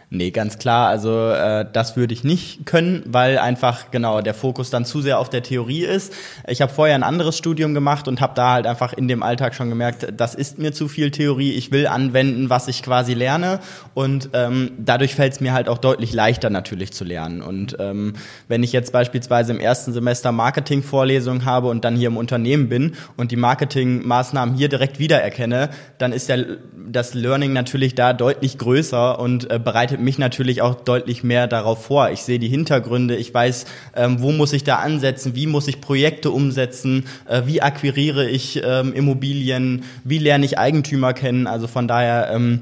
Nee, 0.09 0.31
ganz 0.31 0.57
klar. 0.57 0.87
Also 0.87 1.31
äh, 1.31 1.65
das 1.69 1.97
würde 1.97 2.13
ich 2.13 2.23
nicht 2.23 2.65
können, 2.65 3.03
weil 3.07 3.37
einfach 3.39 3.91
genau 3.91 4.21
der 4.21 4.33
Fokus 4.33 4.69
dann 4.69 4.85
zu 4.85 5.01
sehr 5.01 5.19
auf 5.19 5.29
der 5.29 5.43
Theorie 5.43 5.83
ist. 5.83 6.13
Ich 6.47 6.61
habe 6.61 6.71
vorher 6.71 6.95
ein 6.95 7.03
anderes 7.03 7.37
Studium 7.37 7.73
gemacht 7.73 8.07
und 8.07 8.21
habe 8.21 8.31
da 8.33 8.53
halt 8.53 8.67
einfach 8.67 8.93
in 8.93 9.09
dem 9.09 9.21
Alltag 9.21 9.53
schon 9.53 9.67
gemerkt, 9.67 10.13
das 10.15 10.33
ist 10.33 10.59
mir 10.59 10.71
zu 10.71 10.87
viel 10.87 11.11
Theorie. 11.11 11.51
Ich 11.51 11.73
will 11.73 11.87
anwenden, 11.87 12.49
was 12.49 12.69
ich 12.69 12.83
quasi 12.83 13.15
lerne 13.15 13.59
und 13.95 14.29
ähm, 14.31 14.71
dadurch 14.77 15.13
fällt 15.13 15.33
es 15.33 15.39
mir 15.41 15.51
halt 15.51 15.67
auch 15.67 15.77
deutlich 15.77 16.13
leichter 16.13 16.49
natürlich 16.49 16.93
zu 16.93 17.03
lernen. 17.03 17.41
Und 17.41 17.75
ähm, 17.77 18.13
wenn 18.47 18.63
ich 18.63 18.71
jetzt 18.71 18.93
beispielsweise 18.93 19.51
im 19.51 19.59
ersten 19.59 19.91
Semester 19.91 20.31
Marketing-Vorlesungen 20.31 21.43
habe 21.43 21.67
und 21.67 21.83
dann 21.83 21.97
hier 21.97 22.07
im 22.07 22.15
Unternehmen 22.15 22.69
bin 22.69 22.93
und 23.17 23.31
die 23.31 23.35
Marketingmaßnahmen 23.35 24.55
hier 24.55 24.69
direkt 24.69 24.99
wiedererkenne, 24.99 25.69
dann 25.97 26.13
ist 26.13 26.29
der, 26.29 26.45
das 26.89 27.13
Learning 27.13 27.51
natürlich 27.51 27.93
da 27.93 28.13
deutlich 28.13 28.57
größer 28.57 29.19
und 29.19 29.51
äh, 29.51 29.59
bereitet 29.59 29.96
bereitet 29.97 30.01
mich 30.01 30.17
natürlich 30.17 30.61
auch 30.61 30.75
deutlich 30.75 31.23
mehr 31.23 31.47
darauf 31.47 31.85
vor. 31.85 32.11
Ich 32.11 32.21
sehe 32.21 32.39
die 32.39 32.47
Hintergründe, 32.47 33.15
ich 33.15 33.33
weiß, 33.33 33.65
ähm, 33.95 34.21
wo 34.21 34.31
muss 34.31 34.53
ich 34.53 34.63
da 34.63 34.77
ansetzen, 34.77 35.35
wie 35.35 35.47
muss 35.47 35.67
ich 35.67 35.81
Projekte 35.81 36.31
umsetzen, 36.31 37.05
äh, 37.27 37.43
wie 37.45 37.61
akquiriere 37.61 38.29
ich 38.29 38.61
ähm, 38.63 38.93
Immobilien, 38.93 39.83
wie 40.03 40.19
lerne 40.19 40.45
ich 40.45 40.57
Eigentümer 40.57 41.13
kennen. 41.13 41.47
Also 41.47 41.67
von 41.67 41.87
daher, 41.87 42.29
ähm, 42.33 42.61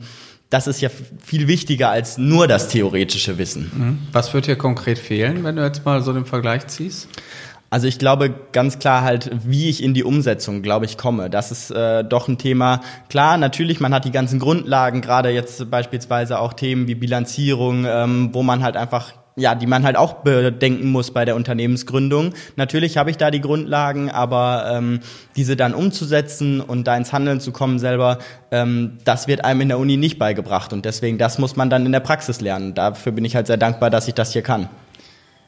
das 0.50 0.68
ist 0.68 0.82
ja 0.82 0.90
viel 1.24 1.48
wichtiger 1.48 1.90
als 1.90 2.18
nur 2.18 2.48
das 2.48 2.70
theoretische 2.70 3.38
Wissen. 3.38 3.72
Mhm. 3.76 3.98
Was 4.12 4.34
wird 4.34 4.48
dir 4.48 4.56
konkret 4.56 5.00
fehlen, 5.00 5.44
wenn 5.44 5.56
du 5.56 5.64
jetzt 5.64 5.86
mal 5.86 6.02
so 6.02 6.14
den 6.14 6.26
Vergleich 6.26 6.68
ziehst? 6.68 7.10
Also 7.76 7.90
ich 7.90 8.00
glaube 8.00 8.34
ganz 8.54 8.80
klar 8.80 9.02
halt, 9.02 9.30
wie 9.44 9.70
ich 9.70 9.84
in 9.84 9.94
die 9.94 10.06
Umsetzung, 10.06 10.62
glaube 10.62 10.86
ich, 10.86 10.98
komme. 10.98 11.30
Das 11.30 11.52
ist 11.52 11.72
äh, 11.72 12.06
doch 12.06 12.30
ein 12.30 12.38
Thema. 12.38 12.80
Klar, 13.10 13.36
natürlich, 13.36 13.82
man 13.82 13.94
hat 13.94 14.06
die 14.06 14.12
ganzen 14.12 14.40
Grundlagen, 14.40 15.02
gerade 15.02 15.30
jetzt 15.32 15.70
beispielsweise 15.70 16.40
auch 16.40 16.54
Themen 16.54 16.88
wie 16.88 16.96
Bilanzierung, 16.96 17.84
ähm, 17.86 18.30
wo 18.32 18.44
man 18.44 18.64
halt 18.64 18.78
einfach 18.78 19.12
ja, 19.36 19.54
die 19.56 19.68
man 19.68 19.84
halt 19.84 19.98
auch 19.98 20.24
bedenken 20.24 20.88
muss 20.88 21.12
bei 21.12 21.26
der 21.26 21.36
Unternehmensgründung. 21.36 22.32
Natürlich 22.56 22.98
habe 22.98 23.10
ich 23.10 23.18
da 23.18 23.30
die 23.30 23.42
Grundlagen, 23.42 24.10
aber 24.10 24.72
ähm, 24.72 25.02
diese 25.36 25.58
dann 25.58 25.74
umzusetzen 25.74 26.62
und 26.62 26.88
da 26.88 26.96
ins 26.96 27.12
Handeln 27.12 27.42
zu 27.42 27.52
kommen 27.52 27.78
selber, 27.78 28.20
ähm, 28.52 29.00
das 29.04 29.28
wird 29.28 29.44
einem 29.44 29.60
in 29.60 29.68
der 29.68 29.80
Uni 29.80 29.98
nicht 29.98 30.18
beigebracht 30.18 30.72
und 30.72 30.86
deswegen 30.86 31.18
das 31.18 31.40
muss 31.40 31.58
man 31.58 31.70
dann 31.70 31.86
in 31.86 31.92
der 31.92 32.00
Praxis 32.00 32.40
lernen. 32.40 32.74
Dafür 32.74 33.12
bin 33.12 33.26
ich 33.26 33.36
halt 33.36 33.48
sehr 33.48 33.58
dankbar, 33.58 33.90
dass 33.90 34.08
ich 34.08 34.14
das 34.14 34.32
hier 34.32 34.44
kann. 34.44 34.70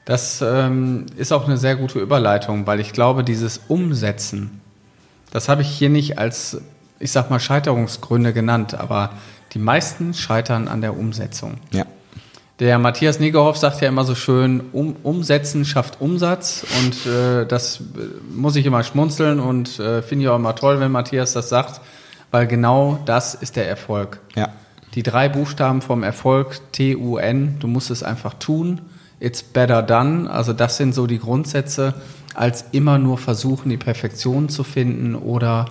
Das 0.08 0.42
ähm, 0.42 1.06
ist 1.18 1.34
auch 1.34 1.48
eine 1.48 1.58
sehr 1.58 1.76
gute 1.76 2.00
Überleitung, 2.00 2.66
weil 2.66 2.80
ich 2.80 2.94
glaube, 2.94 3.26
dieses 3.26 3.60
Umsetzen, 3.68 4.62
das 5.32 5.50
habe 5.50 5.64
ich 5.64 5.68
hier 5.68 5.90
nicht 5.90 6.18
als, 6.18 6.62
ich 6.98 7.12
sag 7.12 7.30
mal, 7.30 7.42
Scheiterungsgründe 7.42 8.32
genannt, 8.32 8.74
aber 8.74 9.10
die 9.52 9.60
meisten 9.60 10.14
scheitern 10.14 10.70
an 10.70 10.80
der 10.80 10.98
Umsetzung. 10.98 11.56
Ja. 11.74 11.86
Der 12.60 12.80
Matthias 12.80 13.20
Negerhoff 13.20 13.58
sagt 13.58 13.82
ja 13.82 13.90
immer 13.90 14.06
so 14.06 14.16
schön, 14.16 14.64
um, 14.72 14.96
Umsetzen 15.04 15.66
schafft 15.66 16.00
Umsatz 16.00 16.66
und 16.82 17.06
äh, 17.06 17.46
das 17.46 17.82
äh, 17.82 17.84
muss 18.34 18.56
ich 18.56 18.66
immer 18.66 18.84
schmunzeln 18.84 19.42
und 19.42 19.78
äh, 19.78 20.02
finde 20.02 20.24
ich 20.24 20.30
auch 20.30 20.38
immer 20.38 20.56
toll, 20.56 20.80
wenn 20.80 20.94
Matthias 20.94 21.34
das 21.34 21.50
sagt, 21.50 21.82
weil 22.32 22.48
genau 22.48 22.98
das 23.06 23.36
ist 23.36 23.58
der 23.58 23.68
Erfolg. 23.68 24.22
Ja. 24.36 24.54
Die 24.96 25.04
drei 25.04 25.28
Buchstaben 25.28 25.82
vom 25.82 26.02
Erfolg, 26.02 26.62
T-U-N, 26.72 27.58
du 27.60 27.68
musst 27.68 27.92
es 27.92 28.04
einfach 28.04 28.36
tun 28.36 28.80
it's 29.20 29.44
better 29.44 29.82
done. 29.82 30.30
Also 30.30 30.54
das 30.54 30.78
sind 30.78 30.94
so 30.94 31.08
die 31.08 31.20
Grundsätze, 31.20 31.94
als 32.34 32.66
immer 32.72 33.00
nur 33.00 33.18
versuchen, 33.18 33.70
die 33.70 33.78
Perfektion 33.78 34.50
zu 34.50 34.64
finden 34.64 35.16
oder 35.16 35.66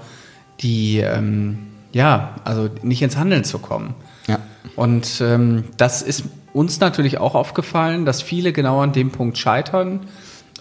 die, 0.61 0.99
ähm, 0.99 1.59
ja, 1.93 2.35
also 2.45 2.69
nicht 2.83 3.03
ins 3.03 3.17
Handeln 3.17 3.45
zu 3.45 3.59
kommen. 3.59 3.95
Ja. 4.27 4.41
Und 4.75 5.21
ähm, 5.21 5.65
das 5.77 6.03
ist 6.03 6.25
uns 6.53 6.81
natürlich 6.81 7.19
auch 7.19 7.35
aufgefallen, 7.35 8.05
dass 8.05 8.23
viele 8.23 8.53
genau 8.53 8.81
an 8.81 8.93
dem 8.93 9.11
Punkt 9.11 9.39
scheitern. 9.39 10.01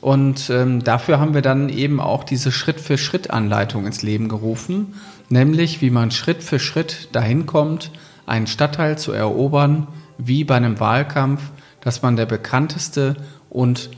Und 0.02 0.50
ähm, 0.50 0.84
dafür 0.84 1.20
haben 1.20 1.34
wir 1.34 1.42
dann 1.42 1.70
eben 1.70 2.00
auch 2.00 2.24
diese 2.24 2.52
Schritt-für-Schritt-Anleitung 2.52 3.88
ins 3.88 4.04
Leben 4.04 4.30
gerufen, 4.30 4.94
nämlich 5.30 5.82
wie 5.82 5.90
man 5.90 6.12
Schritt 6.12 6.44
für 6.44 6.60
Schritt 6.60 7.10
dahin 7.14 7.46
kommt, 7.46 7.92
einen 8.28 8.46
Stadtteil 8.46 8.98
zu 8.98 9.14
erobern, 9.14 9.88
wie 10.18 10.44
bei 10.44 10.56
einem 10.56 10.80
Wahlkampf, 10.80 11.42
dass 11.86 12.02
man 12.02 12.18
der 12.18 12.26
bekannteste 12.26 13.16
und 13.50 13.92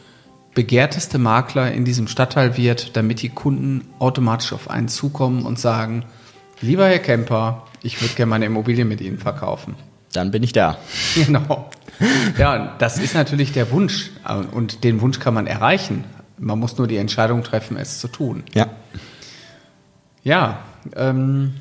begehrteste 0.54 1.18
Makler 1.18 1.72
in 1.72 1.86
diesem 1.86 2.08
Stadtteil 2.08 2.58
wird, 2.58 2.96
damit 2.96 3.22
die 3.22 3.30
Kunden 3.30 3.88
automatisch 3.98 4.54
auf 4.54 4.70
einen 4.70 4.90
zukommen 4.90 5.46
und 5.46 5.58
sagen, 5.58 6.06
lieber 6.62 6.88
Herr 6.88 7.00
Kemper, 7.00 7.66
ich 7.82 8.02
würde 8.02 8.14
gerne 8.14 8.30
meine 8.30 8.46
Immobilie 8.46 8.86
mit 8.86 9.02
Ihnen 9.02 9.18
verkaufen. 9.18 9.76
Dann 10.14 10.32
bin 10.32 10.44
ich 10.44 10.52
da. 10.52 10.78
Genau. 11.16 11.72
Ja, 12.38 12.76
das 12.78 13.00
ist 13.00 13.16
natürlich 13.16 13.54
der 13.54 13.72
Wunsch 13.72 14.12
und 14.52 14.84
den 14.84 15.02
Wunsch 15.02 15.20
kann 15.20 15.34
man 15.34 15.48
erreichen. 15.48 16.04
Man 16.38 16.60
muss 16.60 16.78
nur 16.78 16.86
die 16.88 16.98
Entscheidung 16.98 17.42
treffen, 17.42 17.76
es 17.76 18.00
zu 18.00 18.08
tun. 18.08 18.44
Ja. 18.54 18.68
Ja, 20.24 20.60
ähm, 20.96 21.56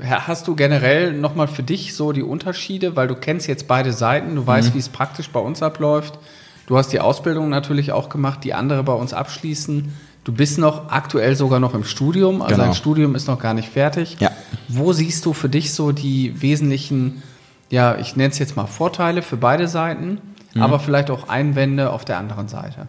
Hast 0.00 0.48
du 0.48 0.56
generell 0.56 1.12
nochmal 1.12 1.48
für 1.48 1.62
dich 1.62 1.94
so 1.94 2.12
die 2.12 2.22
Unterschiede, 2.22 2.96
weil 2.96 3.08
du 3.08 3.14
kennst 3.14 3.46
jetzt 3.46 3.68
beide 3.68 3.92
Seiten, 3.92 4.34
du 4.34 4.46
weißt, 4.46 4.70
mhm. 4.70 4.74
wie 4.74 4.78
es 4.78 4.88
praktisch 4.88 5.28
bei 5.28 5.40
uns 5.40 5.62
abläuft. 5.62 6.18
Du 6.66 6.78
hast 6.78 6.88
die 6.92 7.00
Ausbildung 7.00 7.50
natürlich 7.50 7.92
auch 7.92 8.08
gemacht, 8.08 8.44
die 8.44 8.54
andere 8.54 8.82
bei 8.82 8.94
uns 8.94 9.12
abschließen. 9.12 9.92
Du 10.24 10.32
bist 10.32 10.58
noch 10.58 10.90
aktuell 10.90 11.36
sogar 11.36 11.60
noch 11.60 11.74
im 11.74 11.84
Studium, 11.84 12.40
also 12.40 12.54
genau. 12.54 12.66
dein 12.66 12.74
Studium 12.74 13.14
ist 13.14 13.26
noch 13.26 13.38
gar 13.38 13.54
nicht 13.54 13.68
fertig. 13.68 14.16
Ja. 14.20 14.30
Wo 14.68 14.92
siehst 14.92 15.26
du 15.26 15.32
für 15.32 15.48
dich 15.48 15.74
so 15.74 15.92
die 15.92 16.40
wesentlichen, 16.40 17.22
ja, 17.70 17.96
ich 17.96 18.16
nenne 18.16 18.30
es 18.30 18.38
jetzt 18.38 18.56
mal 18.56 18.66
Vorteile 18.66 19.20
für 19.20 19.36
beide 19.36 19.68
Seiten, 19.68 20.18
mhm. 20.54 20.62
aber 20.62 20.78
vielleicht 20.78 21.10
auch 21.10 21.28
Einwände 21.28 21.90
auf 21.90 22.04
der 22.04 22.18
anderen 22.18 22.48
Seite? 22.48 22.86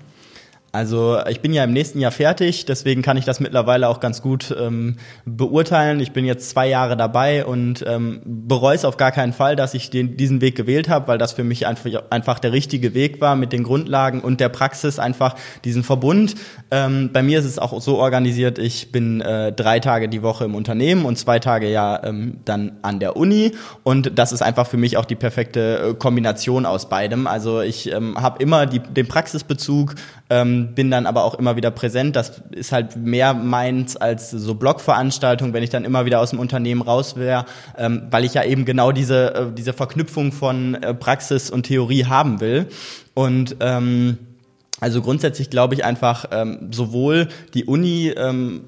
Also 0.73 1.19
ich 1.29 1.39
bin 1.39 1.53
ja 1.53 1.63
im 1.63 1.71
nächsten 1.71 1.99
Jahr 1.99 2.09
fertig, 2.09 2.65
deswegen 2.65 3.03
kann 3.03 3.15
ich 3.15 3.25
das 3.25 3.39
mittlerweile 3.39 3.87
auch 3.87 3.99
ganz 3.99 4.23
gut 4.23 4.53
ähm, 4.59 4.95
beurteilen. 5.23 5.99
Ich 5.99 6.13
bin 6.13 6.25
jetzt 6.25 6.49
zwei 6.49 6.67
Jahre 6.67 6.97
dabei 6.97 7.45
und 7.45 7.85
ähm, 7.87 8.21
bereue 8.25 8.75
es 8.75 8.83
auf 8.83 8.97
gar 8.97 9.11
keinen 9.11 9.33
Fall, 9.33 9.55
dass 9.55 9.75
ich 9.75 9.91
den, 9.91 10.17
diesen 10.17 10.41
Weg 10.41 10.55
gewählt 10.55 10.89
habe, 10.89 11.07
weil 11.07 11.19
das 11.19 11.33
für 11.33 11.43
mich 11.43 11.67
einfach, 11.67 11.91
einfach 12.09 12.39
der 12.39 12.53
richtige 12.53 12.95
Weg 12.95 13.21
war 13.21 13.35
mit 13.35 13.53
den 13.53 13.61
Grundlagen 13.61 14.21
und 14.21 14.39
der 14.39 14.49
Praxis, 14.49 14.97
einfach 14.97 15.35
diesen 15.63 15.83
Verbund. 15.83 16.33
Ähm, 16.71 17.11
bei 17.13 17.21
mir 17.21 17.37
ist 17.37 17.45
es 17.45 17.59
auch 17.59 17.79
so 17.79 17.99
organisiert, 17.99 18.57
ich 18.57 18.91
bin 18.91 19.21
äh, 19.21 19.51
drei 19.51 19.79
Tage 19.79 20.09
die 20.09 20.23
Woche 20.23 20.45
im 20.45 20.55
Unternehmen 20.55 21.05
und 21.05 21.19
zwei 21.19 21.37
Tage 21.37 21.69
ja 21.69 22.03
ähm, 22.03 22.39
dann 22.45 22.79
an 22.81 22.99
der 22.99 23.15
Uni 23.15 23.51
und 23.83 24.17
das 24.17 24.31
ist 24.31 24.41
einfach 24.41 24.65
für 24.65 24.77
mich 24.77 24.97
auch 24.97 25.05
die 25.05 25.13
perfekte 25.13 25.89
äh, 25.91 25.93
Kombination 25.93 26.65
aus 26.65 26.89
beidem. 26.89 27.27
Also 27.27 27.61
ich 27.61 27.91
ähm, 27.91 28.19
habe 28.19 28.41
immer 28.41 28.65
die, 28.65 28.79
den 28.79 29.07
Praxisbezug, 29.07 29.93
ähm, 30.31 30.62
bin 30.63 30.89
dann 30.89 31.05
aber 31.05 31.24
auch 31.24 31.36
immer 31.36 31.55
wieder 31.55 31.72
präsent. 31.72 32.15
Das 32.15 32.41
ist 32.51 32.72
halt 32.72 32.96
mehr 32.96 33.34
meins 33.34 33.98
als 33.98 34.32
so 34.32 34.55
Blogveranstaltungen, 34.55 35.53
wenn 35.53 35.63
ich 35.63 35.70
dann 35.70 35.86
immer 35.86 36.05
wieder 36.05 36.20
aus 36.20 36.32
dem 36.32 36.39
Unternehmen 36.39 36.82
raus 36.82 37.15
wäre, 37.15 37.46
ähm, 37.77 38.03
weil 38.10 38.24
ich 38.24 38.34
ja 38.34 38.43
eben 38.43 38.65
genau 38.65 38.91
diese, 38.91 39.36
äh, 39.36 39.46
diese 39.51 39.74
Verknüpfung 39.74 40.32
von 40.32 40.75
äh, 40.75 40.93
Praxis 40.93 41.50
und 41.50 41.63
Theorie 41.63 42.05
haben 42.05 42.39
will. 42.39 42.67
Und 43.13 43.58
ähm, 43.60 44.17
also 44.79 45.01
grundsätzlich 45.01 45.50
glaube 45.50 45.75
ich 45.75 45.86
einfach, 45.86 46.25
ähm, 46.32 46.70
sowohl 46.72 47.29
die 47.53 47.65
Uni 47.65 48.10
ähm, 48.10 48.65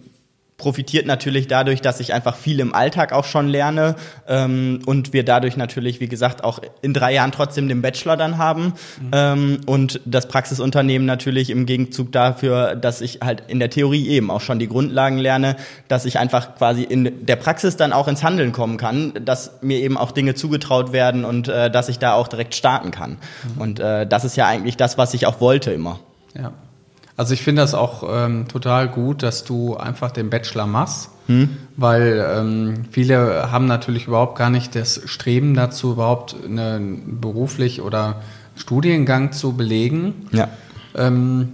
profitiert 0.58 1.06
natürlich 1.06 1.48
dadurch, 1.48 1.82
dass 1.82 2.00
ich 2.00 2.14
einfach 2.14 2.36
viel 2.36 2.62
im 2.62 2.74
Alltag 2.74 3.12
auch 3.12 3.26
schon 3.26 3.50
lerne 3.50 3.96
ähm, 4.28 4.80
und 4.86 5.12
wir 5.12 5.26
dadurch 5.26 5.58
natürlich, 5.58 6.00
wie 6.00 6.08
gesagt, 6.08 6.46
auch 6.46 6.60
in 6.82 6.94
drei 6.94 7.14
Jahren 7.14 7.34
trotzdem 7.34 7.68
den 7.68 7.82
Bachelor 7.82 8.16
dann 8.16 8.38
haben 8.38 8.74
mhm. 9.02 9.12
ähm, 9.12 9.58
und 9.66 10.00
das 10.06 10.28
Praxisunternehmen 10.30 11.06
natürlich 11.06 11.50
im 11.50 11.66
Gegenzug 11.66 12.14
dafür, 12.14 12.76
dass 12.76 13.02
ich 13.02 13.20
halt 13.22 13.44
in 13.50 13.60
der 13.60 13.70
Theorie 13.70 14.08
eben 14.08 14.32
auch 14.32 14.40
schon 14.40 14.58
die 14.58 14.70
Grundlagen 14.70 15.18
lerne, 15.18 15.58
dass 15.90 16.06
ich 16.06 16.20
einfach 16.20 16.56
quasi 16.56 16.84
in 16.84 17.26
der 17.26 17.36
Praxis 17.36 17.76
dann 17.76 17.92
auch 17.92 18.08
ins 18.08 18.24
Handeln 18.24 18.54
kommen 18.54 18.78
kann, 18.78 19.14
dass 19.26 19.62
mir 19.62 19.80
eben 19.80 19.98
auch 19.98 20.12
Dinge 20.12 20.36
zugetraut 20.36 20.94
werden 20.94 21.26
und 21.26 21.50
äh, 21.50 21.70
dass 21.70 21.90
ich 21.90 22.00
da 22.00 22.14
auch 22.14 22.30
direkt 22.30 22.56
starten 22.56 22.92
kann. 22.92 23.18
Mhm. 23.56 23.62
Und 23.62 23.80
äh, 23.82 24.08
das 24.08 24.24
ist 24.24 24.38
ja 24.38 24.48
eigentlich 24.48 24.78
das, 24.78 24.98
was 24.98 25.14
ich 25.14 25.28
auch 25.28 25.42
wollte 25.42 25.74
immer. 25.74 26.00
Ja. 26.34 26.54
Also 27.18 27.34
ich 27.34 27.44
finde 27.44 27.62
das 27.62 27.74
auch 27.74 28.04
ähm, 28.10 28.48
total 28.48 28.90
gut, 28.90 29.24
dass 29.24 29.46
du 29.46 29.78
einfach 29.78 30.12
den 30.12 30.30
Bachelor 30.30 30.68
machst, 30.68 31.10
hm. 31.28 31.50
weil 31.78 32.26
ähm, 32.36 32.86
viele 32.92 33.52
haben 33.52 33.68
natürlich 33.68 34.08
überhaupt 34.08 34.38
gar 34.38 34.50
nicht 34.50 34.76
das 34.76 35.02
Streben 35.06 35.54
dazu, 35.54 35.94
überhaupt 35.94 36.36
einen 36.44 37.22
beruflich 37.22 37.82
oder 37.82 38.22
Studiengang 38.58 39.32
zu 39.32 39.54
belegen. 39.54 40.28
Ja. 40.32 40.50
Ähm, 40.94 41.54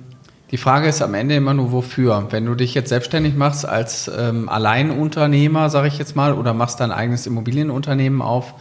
die 0.49 0.57
Frage 0.57 0.87
ist 0.87 1.01
am 1.01 1.13
Ende 1.13 1.35
immer 1.35 1.53
nur, 1.53 1.71
wofür? 1.71 2.27
Wenn 2.31 2.45
du 2.45 2.55
dich 2.55 2.73
jetzt 2.73 2.89
selbstständig 2.89 3.35
machst 3.35 3.65
als 3.65 4.11
ähm, 4.15 4.49
Alleinunternehmer, 4.49 5.69
sage 5.69 5.87
ich 5.87 5.97
jetzt 5.97 6.15
mal, 6.15 6.33
oder 6.33 6.53
machst 6.53 6.79
dein 6.81 6.91
eigenes 6.91 7.25
Immobilienunternehmen 7.25 8.21
auf, 8.21 8.55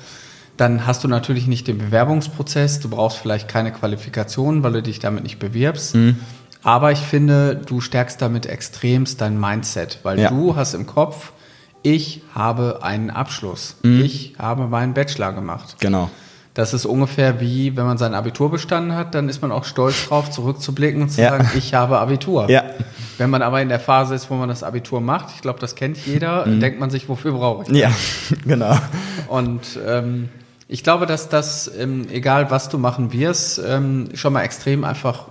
dann 0.56 0.86
hast 0.86 1.02
du 1.02 1.08
natürlich 1.08 1.46
nicht 1.46 1.66
den 1.66 1.78
Bewerbungsprozess, 1.78 2.80
du 2.80 2.90
brauchst 2.90 3.16
vielleicht 3.16 3.48
keine 3.48 3.72
Qualifikation, 3.72 4.62
weil 4.62 4.72
du 4.74 4.82
dich 4.82 4.98
damit 5.00 5.24
nicht 5.24 5.38
bewirbst. 5.38 5.94
Mhm. 5.94 6.18
Aber 6.62 6.92
ich 6.92 6.98
finde, 6.98 7.56
du 7.56 7.80
stärkst 7.80 8.20
damit 8.20 8.46
extremst 8.46 9.20
dein 9.20 9.38
Mindset, 9.40 10.00
weil 10.02 10.20
ja. 10.20 10.30
du 10.30 10.56
hast 10.56 10.74
im 10.74 10.86
Kopf, 10.86 11.32
ich 11.82 12.22
habe 12.34 12.80
einen 12.82 13.10
Abschluss. 13.10 13.76
Mhm. 13.82 14.02
Ich 14.02 14.34
habe 14.38 14.66
meinen 14.66 14.94
Bachelor 14.94 15.32
gemacht. 15.32 15.76
Genau. 15.80 16.10
Das 16.52 16.74
ist 16.74 16.84
ungefähr 16.84 17.40
wie, 17.40 17.76
wenn 17.76 17.86
man 17.86 17.96
sein 17.96 18.12
Abitur 18.12 18.50
bestanden 18.50 18.94
hat, 18.94 19.14
dann 19.14 19.28
ist 19.28 19.40
man 19.40 19.52
auch 19.52 19.64
stolz 19.64 20.08
drauf, 20.08 20.30
zurückzublicken 20.30 21.02
und 21.02 21.08
zu 21.08 21.22
ja. 21.22 21.30
sagen, 21.30 21.48
ich 21.56 21.74
habe 21.74 21.98
Abitur. 21.98 22.50
Ja. 22.50 22.64
Wenn 23.18 23.30
man 23.30 23.40
aber 23.40 23.62
in 23.62 23.68
der 23.68 23.78
Phase 23.78 24.14
ist, 24.14 24.30
wo 24.30 24.34
man 24.34 24.48
das 24.48 24.62
Abitur 24.62 25.00
macht, 25.00 25.32
ich 25.34 25.42
glaube, 25.42 25.60
das 25.60 25.76
kennt 25.76 25.96
jeder, 26.06 26.46
mhm. 26.46 26.60
denkt 26.60 26.80
man 26.80 26.90
sich, 26.90 27.08
wofür 27.08 27.32
brauche 27.32 27.62
ich 27.62 27.68
das? 27.68 27.78
Ja, 27.78 27.92
genau. 28.44 28.76
Und 29.28 29.78
ähm, 29.86 30.28
ich 30.66 30.82
glaube, 30.82 31.06
dass 31.06 31.28
das, 31.28 31.70
ähm, 31.78 32.08
egal 32.10 32.50
was 32.50 32.68
du 32.68 32.78
machen 32.78 33.12
wirst, 33.12 33.60
ähm, 33.64 34.08
schon 34.14 34.32
mal 34.32 34.42
extrem 34.42 34.84
einfach 34.84 35.26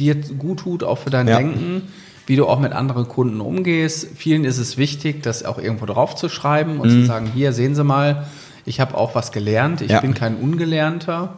dir 0.00 0.16
gut 0.16 0.60
tut, 0.60 0.82
auch 0.82 0.98
für 0.98 1.10
dein 1.10 1.28
ja. 1.28 1.36
Denken, 1.36 1.82
wie 2.26 2.36
du 2.36 2.46
auch 2.46 2.58
mit 2.58 2.72
anderen 2.72 3.08
Kunden 3.08 3.40
umgehst. 3.40 4.08
Vielen 4.16 4.44
ist 4.44 4.58
es 4.58 4.76
wichtig, 4.76 5.22
das 5.22 5.44
auch 5.44 5.58
irgendwo 5.58 5.86
drauf 5.86 6.16
zu 6.16 6.28
schreiben 6.28 6.80
und 6.80 6.88
mhm. 6.88 7.00
zu 7.02 7.06
sagen, 7.06 7.30
hier 7.32 7.52
sehen 7.52 7.74
Sie 7.74 7.84
mal, 7.84 8.26
ich 8.64 8.80
habe 8.80 8.96
auch 8.96 9.14
was 9.14 9.32
gelernt, 9.32 9.80
ich 9.80 9.90
ja. 9.90 10.00
bin 10.00 10.14
kein 10.14 10.36
Ungelernter. 10.36 11.34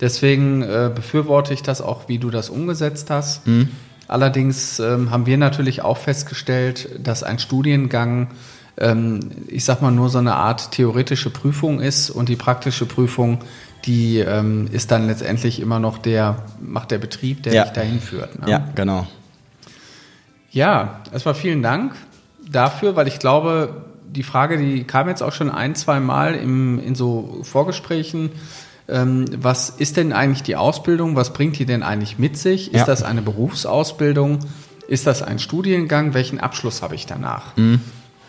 Deswegen 0.00 0.62
äh, 0.62 0.90
befürworte 0.92 1.54
ich 1.54 1.62
das 1.62 1.80
auch, 1.80 2.08
wie 2.08 2.18
du 2.18 2.30
das 2.30 2.50
umgesetzt 2.50 3.08
hast. 3.10 3.46
Mhm. 3.46 3.68
Allerdings 4.08 4.80
ähm, 4.80 5.10
haben 5.10 5.26
wir 5.26 5.38
natürlich 5.38 5.82
auch 5.82 5.96
festgestellt, 5.96 6.88
dass 7.02 7.22
ein 7.22 7.38
Studiengang, 7.38 8.28
ähm, 8.76 9.20
ich 9.46 9.64
sag 9.64 9.80
mal, 9.80 9.92
nur 9.92 10.10
so 10.10 10.18
eine 10.18 10.34
Art 10.34 10.72
theoretische 10.72 11.30
Prüfung 11.30 11.80
ist 11.80 12.10
und 12.10 12.28
die 12.28 12.36
praktische 12.36 12.84
Prüfung, 12.84 13.38
die 13.84 14.18
ähm, 14.18 14.68
ist 14.70 14.90
dann 14.90 15.06
letztendlich 15.06 15.60
immer 15.60 15.78
noch 15.78 15.98
der, 15.98 16.36
macht 16.60 16.90
der 16.90 16.98
Betrieb, 16.98 17.42
der 17.42 17.52
ja. 17.52 17.64
dich 17.64 17.72
dahin 17.72 18.00
führt. 18.00 18.38
Ne? 18.40 18.50
Ja, 18.50 18.68
genau. 18.74 19.06
Ja, 20.50 21.00
erstmal 21.12 21.34
vielen 21.34 21.62
Dank 21.62 21.94
dafür, 22.50 22.94
weil 22.96 23.08
ich 23.08 23.18
glaube, 23.18 23.84
die 24.06 24.22
Frage, 24.22 24.58
die 24.58 24.84
kam 24.84 25.08
jetzt 25.08 25.22
auch 25.22 25.32
schon 25.32 25.50
ein, 25.50 25.74
zwei 25.74 26.00
Mal 26.00 26.34
im, 26.34 26.78
in 26.78 26.94
so 26.94 27.40
Vorgesprächen. 27.42 28.30
Ähm, 28.88 29.24
was 29.36 29.70
ist 29.70 29.96
denn 29.96 30.12
eigentlich 30.12 30.42
die 30.42 30.56
Ausbildung? 30.56 31.16
Was 31.16 31.32
bringt 31.32 31.58
die 31.58 31.64
denn 31.64 31.82
eigentlich 31.82 32.18
mit 32.18 32.36
sich? 32.36 32.68
Ist 32.68 32.80
ja. 32.80 32.84
das 32.84 33.02
eine 33.02 33.22
Berufsausbildung? 33.22 34.40
Ist 34.86 35.06
das 35.06 35.22
ein 35.22 35.38
Studiengang? 35.38 36.14
Welchen 36.14 36.40
Abschluss 36.40 36.82
habe 36.82 36.94
ich 36.94 37.06
danach? 37.06 37.56
Mhm. 37.56 37.80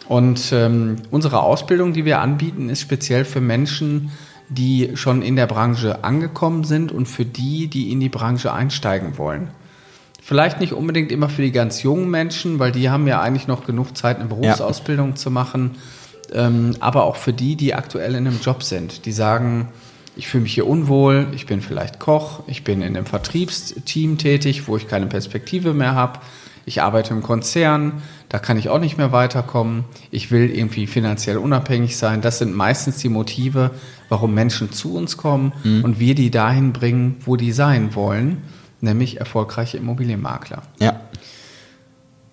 Und 0.07 0.51
ähm, 0.51 0.97
unsere 1.11 1.41
Ausbildung, 1.41 1.93
die 1.93 2.05
wir 2.05 2.19
anbieten, 2.19 2.69
ist 2.69 2.81
speziell 2.81 3.25
für 3.25 3.41
Menschen, 3.41 4.11
die 4.53 4.91
schon 4.95 5.21
in 5.21 5.35
der 5.35 5.47
Branche 5.47 6.03
angekommen 6.03 6.63
sind 6.63 6.91
und 6.91 7.07
für 7.07 7.25
die, 7.25 7.67
die 7.67 7.91
in 7.91 7.99
die 7.99 8.09
Branche 8.09 8.53
einsteigen 8.53 9.17
wollen. 9.17 9.49
Vielleicht 10.21 10.59
nicht 10.61 10.73
unbedingt 10.73 11.11
immer 11.11 11.27
für 11.27 11.41
die 11.41 11.51
ganz 11.51 11.83
jungen 11.83 12.09
Menschen, 12.09 12.57
weil 12.59 12.71
die 12.71 12.89
haben 12.89 13.07
ja 13.07 13.21
eigentlich 13.21 13.47
noch 13.47 13.65
genug 13.65 13.97
Zeit, 13.97 14.19
eine 14.19 14.29
Berufsausbildung 14.29 15.09
ja. 15.09 15.15
zu 15.15 15.31
machen. 15.31 15.71
Ähm, 16.31 16.75
aber 16.79 17.03
auch 17.03 17.17
für 17.17 17.33
die, 17.33 17.55
die 17.55 17.73
aktuell 17.73 18.15
in 18.15 18.25
einem 18.25 18.39
Job 18.41 18.63
sind, 18.63 19.05
die 19.05 19.11
sagen, 19.11 19.67
ich 20.15 20.27
fühle 20.27 20.43
mich 20.43 20.53
hier 20.53 20.67
unwohl, 20.67 21.27
ich 21.33 21.45
bin 21.45 21.61
vielleicht 21.61 21.99
Koch, 21.99 22.43
ich 22.47 22.63
bin 22.63 22.81
in 22.81 22.95
einem 22.95 23.05
Vertriebsteam 23.05 24.17
tätig, 24.17 24.67
wo 24.67 24.77
ich 24.77 24.87
keine 24.87 25.07
Perspektive 25.07 25.73
mehr 25.73 25.95
habe, 25.95 26.19
ich 26.65 26.81
arbeite 26.81 27.13
im 27.13 27.21
Konzern, 27.21 28.01
da 28.29 28.39
kann 28.39 28.57
ich 28.57 28.69
auch 28.69 28.79
nicht 28.79 28.97
mehr 28.97 29.11
weiterkommen, 29.11 29.85
ich 30.11 30.31
will 30.31 30.49
irgendwie 30.49 30.87
finanziell 30.87 31.37
unabhängig 31.37 31.97
sein. 31.97 32.21
Das 32.21 32.39
sind 32.39 32.55
meistens 32.55 32.97
die 32.97 33.09
Motive, 33.09 33.71
warum 34.09 34.33
Menschen 34.33 34.71
zu 34.71 34.95
uns 34.95 35.17
kommen 35.17 35.53
mhm. 35.63 35.83
und 35.83 35.99
wir 35.99 36.15
die 36.15 36.31
dahin 36.31 36.73
bringen, 36.73 37.17
wo 37.25 37.35
die 37.35 37.51
sein 37.51 37.95
wollen 37.95 38.43
nämlich 38.83 39.19
erfolgreiche 39.19 39.77
Immobilienmakler. 39.77 40.61
Ja. 40.79 41.01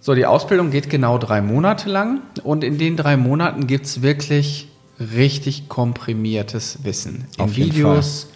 So, 0.00 0.14
die 0.14 0.26
Ausbildung 0.26 0.70
geht 0.70 0.90
genau 0.90 1.16
drei 1.18 1.40
Monate 1.40 1.88
lang 1.88 2.20
und 2.42 2.64
in 2.64 2.78
den 2.78 2.96
drei 2.96 3.16
Monaten 3.16 3.66
gibt 3.66 3.86
es 3.86 4.02
wirklich 4.02 4.68
richtig 4.98 5.68
komprimiertes 5.68 6.80
Wissen. 6.82 7.26
In 7.36 7.44
Auf 7.44 7.56
Videos, 7.56 8.28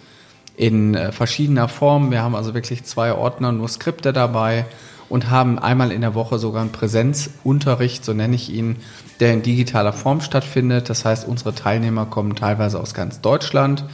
in 0.57 0.95
äh, 0.95 1.11
verschiedener 1.11 1.67
Form. 1.67 2.11
Wir 2.11 2.21
haben 2.21 2.35
also 2.35 2.53
wirklich 2.53 2.83
zwei 2.83 3.13
Ordner, 3.13 3.51
nur 3.51 3.67
Skripte 3.67 4.13
dabei 4.13 4.65
und 5.09 5.29
haben 5.29 5.59
einmal 5.59 5.91
in 5.91 6.01
der 6.01 6.15
Woche 6.15 6.39
sogar 6.39 6.61
einen 6.61 6.71
Präsenzunterricht, 6.71 8.03
so 8.03 8.13
nenne 8.13 8.35
ich 8.35 8.51
ihn, 8.51 8.77
der 9.19 9.33
in 9.33 9.43
digitaler 9.43 9.93
Form 9.93 10.21
stattfindet. 10.21 10.89
Das 10.89 11.05
heißt, 11.05 11.27
unsere 11.27 11.53
Teilnehmer 11.53 12.05
kommen 12.05 12.35
teilweise 12.35 12.79
aus 12.79 12.93
ganz 12.93 13.21
Deutschland, 13.21 13.85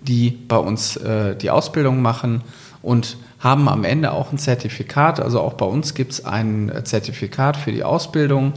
die 0.00 0.30
bei 0.30 0.58
uns 0.58 0.96
äh, 0.96 1.36
die 1.36 1.50
Ausbildung 1.50 2.02
machen 2.02 2.42
und 2.82 3.16
haben 3.38 3.68
am 3.68 3.84
Ende 3.84 4.12
auch 4.12 4.32
ein 4.32 4.38
Zertifikat. 4.38 5.20
Also 5.20 5.40
auch 5.40 5.54
bei 5.54 5.66
uns 5.66 5.94
gibt 5.94 6.12
es 6.12 6.24
ein 6.24 6.72
Zertifikat 6.84 7.56
für 7.56 7.72
die 7.72 7.84
Ausbildung, 7.84 8.52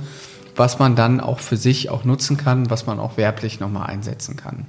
was 0.55 0.79
man 0.79 0.95
dann 0.95 1.19
auch 1.19 1.39
für 1.39 1.57
sich 1.57 1.89
auch 1.89 2.03
nutzen 2.03 2.37
kann, 2.37 2.69
was 2.69 2.87
man 2.87 2.99
auch 2.99 3.17
werblich 3.17 3.59
nochmal 3.59 3.87
einsetzen 3.87 4.35
kann. 4.35 4.65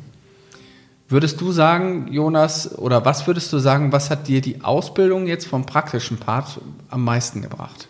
Würdest 1.12 1.42
du 1.42 1.52
sagen, 1.52 2.08
Jonas, 2.10 2.78
oder 2.78 3.04
was 3.04 3.26
würdest 3.26 3.52
du 3.52 3.58
sagen, 3.58 3.92
was 3.92 4.08
hat 4.08 4.28
dir 4.28 4.40
die 4.40 4.62
Ausbildung 4.62 5.26
jetzt 5.26 5.46
vom 5.46 5.66
praktischen 5.66 6.16
Part 6.16 6.58
am 6.88 7.04
meisten 7.04 7.42
gebracht? 7.42 7.86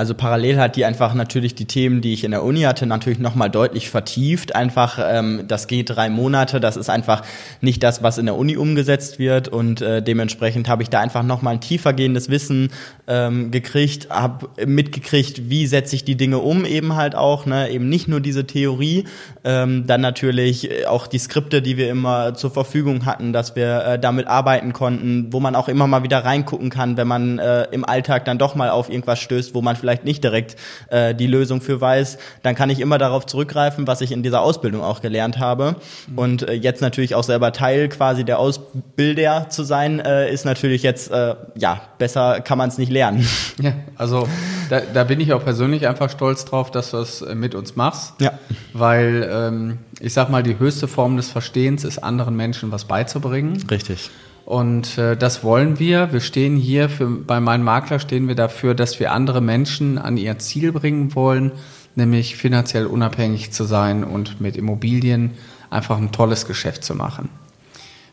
Also 0.00 0.14
parallel 0.14 0.58
hat 0.58 0.76
die 0.76 0.86
einfach 0.86 1.12
natürlich 1.12 1.54
die 1.54 1.66
Themen, 1.66 2.00
die 2.00 2.14
ich 2.14 2.24
in 2.24 2.30
der 2.30 2.42
Uni 2.42 2.62
hatte, 2.62 2.86
natürlich 2.86 3.18
nochmal 3.18 3.50
deutlich 3.50 3.90
vertieft. 3.90 4.54
Einfach, 4.54 4.98
ähm, 4.98 5.44
das 5.46 5.66
geht 5.66 5.90
drei 5.90 6.08
Monate, 6.08 6.58
das 6.58 6.78
ist 6.78 6.88
einfach 6.88 7.22
nicht 7.60 7.82
das, 7.82 8.02
was 8.02 8.16
in 8.16 8.24
der 8.24 8.36
Uni 8.36 8.56
umgesetzt 8.56 9.18
wird 9.18 9.48
und 9.48 9.82
äh, 9.82 10.02
dementsprechend 10.02 10.70
habe 10.70 10.82
ich 10.82 10.88
da 10.88 11.00
einfach 11.00 11.22
nochmal 11.22 11.56
ein 11.56 11.60
tiefergehendes 11.60 12.30
Wissen 12.30 12.70
ähm, 13.08 13.50
gekriegt, 13.50 14.08
habe 14.08 14.48
mitgekriegt, 14.64 15.50
wie 15.50 15.66
setze 15.66 15.96
ich 15.96 16.04
die 16.04 16.16
Dinge 16.16 16.38
um 16.38 16.64
eben 16.64 16.96
halt 16.96 17.14
auch, 17.14 17.44
ne? 17.44 17.68
eben 17.70 17.90
nicht 17.90 18.08
nur 18.08 18.20
diese 18.20 18.46
Theorie, 18.46 19.04
ähm, 19.44 19.86
dann 19.86 20.00
natürlich 20.00 20.70
äh, 20.70 20.86
auch 20.86 21.06
die 21.06 21.18
Skripte, 21.18 21.62
die 21.62 21.76
wir 21.76 21.90
immer 21.90 22.34
zur 22.34 22.50
Verfügung 22.50 23.06
hatten, 23.06 23.32
dass 23.32 23.56
wir 23.56 23.84
äh, 23.84 23.98
damit 23.98 24.26
arbeiten 24.26 24.72
konnten, 24.72 25.32
wo 25.32 25.40
man 25.40 25.54
auch 25.54 25.68
immer 25.68 25.86
mal 25.86 26.02
wieder 26.02 26.24
reingucken 26.24 26.70
kann, 26.70 26.96
wenn 26.96 27.08
man 27.08 27.38
äh, 27.38 27.64
im 27.72 27.84
Alltag 27.84 28.24
dann 28.24 28.38
doch 28.38 28.54
mal 28.54 28.70
auf 28.70 28.90
irgendwas 28.90 29.20
stößt, 29.20 29.54
wo 29.54 29.62
man 29.62 29.76
vielleicht 29.76 30.04
nicht 30.04 30.22
direkt 30.22 30.56
äh, 30.88 31.14
die 31.14 31.26
Lösung 31.26 31.60
für 31.60 31.80
weiß, 31.80 32.18
dann 32.42 32.54
kann 32.54 32.70
ich 32.70 32.80
immer 32.80 32.98
darauf 32.98 33.26
zurückgreifen, 33.26 33.86
was 33.86 34.00
ich 34.00 34.12
in 34.12 34.22
dieser 34.22 34.42
Ausbildung 34.42 34.82
auch 34.82 35.00
gelernt 35.00 35.38
habe. 35.38 35.76
Mhm. 36.08 36.18
Und 36.18 36.48
äh, 36.48 36.52
jetzt 36.52 36.82
natürlich 36.82 37.14
auch 37.14 37.24
selber 37.24 37.52
Teil 37.52 37.88
quasi 37.88 38.24
der 38.24 38.38
Ausbilder 38.38 39.46
zu 39.48 39.64
sein, 39.64 40.00
äh, 40.00 40.32
ist 40.32 40.44
natürlich 40.44 40.82
jetzt, 40.82 41.10
äh, 41.10 41.34
ja, 41.56 41.80
besser 41.98 42.40
kann 42.40 42.58
man 42.58 42.68
es 42.68 42.78
nicht 42.78 42.90
lernen. 42.90 43.26
Ja, 43.60 43.72
also 43.96 44.26
da, 44.70 44.80
da 44.80 45.04
bin 45.04 45.20
ich 45.20 45.34
auch 45.34 45.44
persönlich 45.44 45.86
einfach 45.86 46.08
stolz 46.08 46.46
drauf, 46.46 46.70
dass 46.70 46.92
du 46.92 46.98
es 46.98 47.20
äh, 47.20 47.34
mit 47.34 47.54
uns 47.54 47.76
machst. 47.76 48.14
Ja. 48.18 48.38
Weil 48.72 49.29
ähm, 49.30 49.78
ich 50.00 50.12
sag 50.12 50.28
mal, 50.30 50.42
die 50.42 50.58
höchste 50.58 50.88
Form 50.88 51.16
des 51.16 51.30
Verstehens 51.30 51.84
ist, 51.84 51.98
anderen 51.98 52.36
Menschen 52.36 52.72
was 52.72 52.84
beizubringen. 52.84 53.64
Richtig. 53.70 54.10
Und 54.44 54.98
äh, 54.98 55.16
das 55.16 55.44
wollen 55.44 55.78
wir. 55.78 56.12
Wir 56.12 56.20
stehen 56.20 56.56
hier 56.56 56.88
für, 56.88 57.06
bei 57.06 57.40
meinem 57.40 57.64
Makler 57.64 58.00
stehen 58.00 58.26
wir 58.26 58.34
dafür, 58.34 58.74
dass 58.74 58.98
wir 58.98 59.12
andere 59.12 59.40
Menschen 59.40 59.96
an 59.96 60.16
ihr 60.16 60.38
Ziel 60.38 60.72
bringen 60.72 61.14
wollen, 61.14 61.52
nämlich 61.94 62.36
finanziell 62.36 62.86
unabhängig 62.86 63.52
zu 63.52 63.64
sein 63.64 64.02
und 64.02 64.40
mit 64.40 64.56
Immobilien 64.56 65.32
einfach 65.70 65.98
ein 65.98 66.10
tolles 66.10 66.46
Geschäft 66.46 66.82
zu 66.84 66.94
machen. 66.94 67.28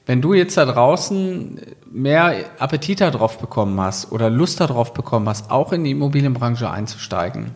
Wenn 0.05 0.21
du 0.21 0.33
jetzt 0.33 0.55
da 0.55 0.65
draußen 0.65 1.59
mehr 1.91 2.45
Appetit 2.59 3.01
darauf 3.01 3.39
bekommen 3.39 3.79
hast 3.81 4.11
oder 4.11 4.29
Lust 4.29 4.59
darauf 4.59 4.93
bekommen 4.93 5.27
hast, 5.27 5.51
auch 5.51 5.73
in 5.73 5.83
die 5.83 5.91
Immobilienbranche 5.91 6.69
einzusteigen, 6.69 7.51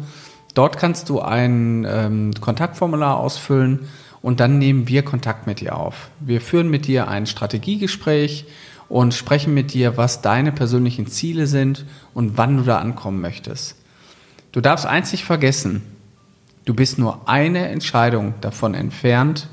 Dort 0.54 0.78
kannst 0.78 1.10
du 1.10 1.22
ein 1.22 1.86
ähm, 1.90 2.32
Kontaktformular 2.40 3.18
ausfüllen 3.18 3.88
und 4.22 4.40
dann 4.40 4.60
nehmen 4.60 4.88
wir 4.88 5.04
Kontakt 5.04 5.48
mit 5.48 5.62
dir 5.62 5.78
auf. 5.78 6.10
Wir 6.20 6.42
führen 6.42 6.70
mit 6.70 6.88
dir 6.88 7.08
ein 7.08 7.26
Strategiegespräch 7.26 8.46
und 8.90 9.14
sprechen 9.14 9.54
mit 9.54 9.74
dir, 9.74 9.96
was 9.96 10.22
deine 10.22 10.52
persönlichen 10.52 11.08
Ziele 11.08 11.48
sind 11.48 11.86
und 12.14 12.38
wann 12.38 12.58
du 12.58 12.64
da 12.64 12.80
ankommen 12.80 13.22
möchtest. 13.22 13.76
Du 14.52 14.60
darfst 14.60 14.86
nicht 15.12 15.24
vergessen, 15.24 15.82
du 16.66 16.74
bist 16.74 17.00
nur 17.00 17.30
eine 17.30 17.70
Entscheidung 17.70 18.34
davon 18.42 18.74
entfernt, 18.74 19.48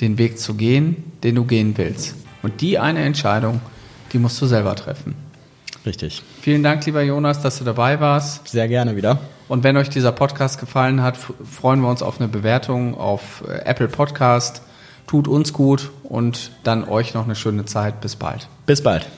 den 0.00 0.18
Weg 0.18 0.38
zu 0.38 0.54
gehen, 0.54 1.12
den 1.24 1.34
du 1.34 1.44
gehen 1.44 1.76
willst. 1.76 2.14
Und 2.46 2.60
die 2.60 2.78
eine 2.78 3.00
Entscheidung, 3.00 3.60
die 4.12 4.18
musst 4.18 4.40
du 4.40 4.46
selber 4.46 4.76
treffen. 4.76 5.16
Richtig. 5.84 6.22
Vielen 6.42 6.62
Dank, 6.62 6.86
lieber 6.86 7.02
Jonas, 7.02 7.42
dass 7.42 7.58
du 7.58 7.64
dabei 7.64 7.98
warst. 7.98 8.46
Sehr 8.46 8.68
gerne 8.68 8.94
wieder. 8.94 9.18
Und 9.48 9.64
wenn 9.64 9.76
euch 9.76 9.88
dieser 9.88 10.12
Podcast 10.12 10.60
gefallen 10.60 11.02
hat, 11.02 11.16
freuen 11.16 11.80
wir 11.80 11.88
uns 11.88 12.04
auf 12.04 12.20
eine 12.20 12.28
Bewertung 12.28 12.96
auf 12.96 13.42
äh, 13.48 13.64
Apple 13.64 13.88
Podcast. 13.88 14.62
Tut 15.08 15.26
uns 15.26 15.52
gut 15.52 15.90
und 16.04 16.52
dann 16.62 16.88
euch 16.88 17.14
noch 17.14 17.24
eine 17.24 17.34
schöne 17.34 17.64
Zeit. 17.64 18.00
Bis 18.00 18.14
bald. 18.14 18.46
Bis 18.64 18.80
bald. 18.80 19.08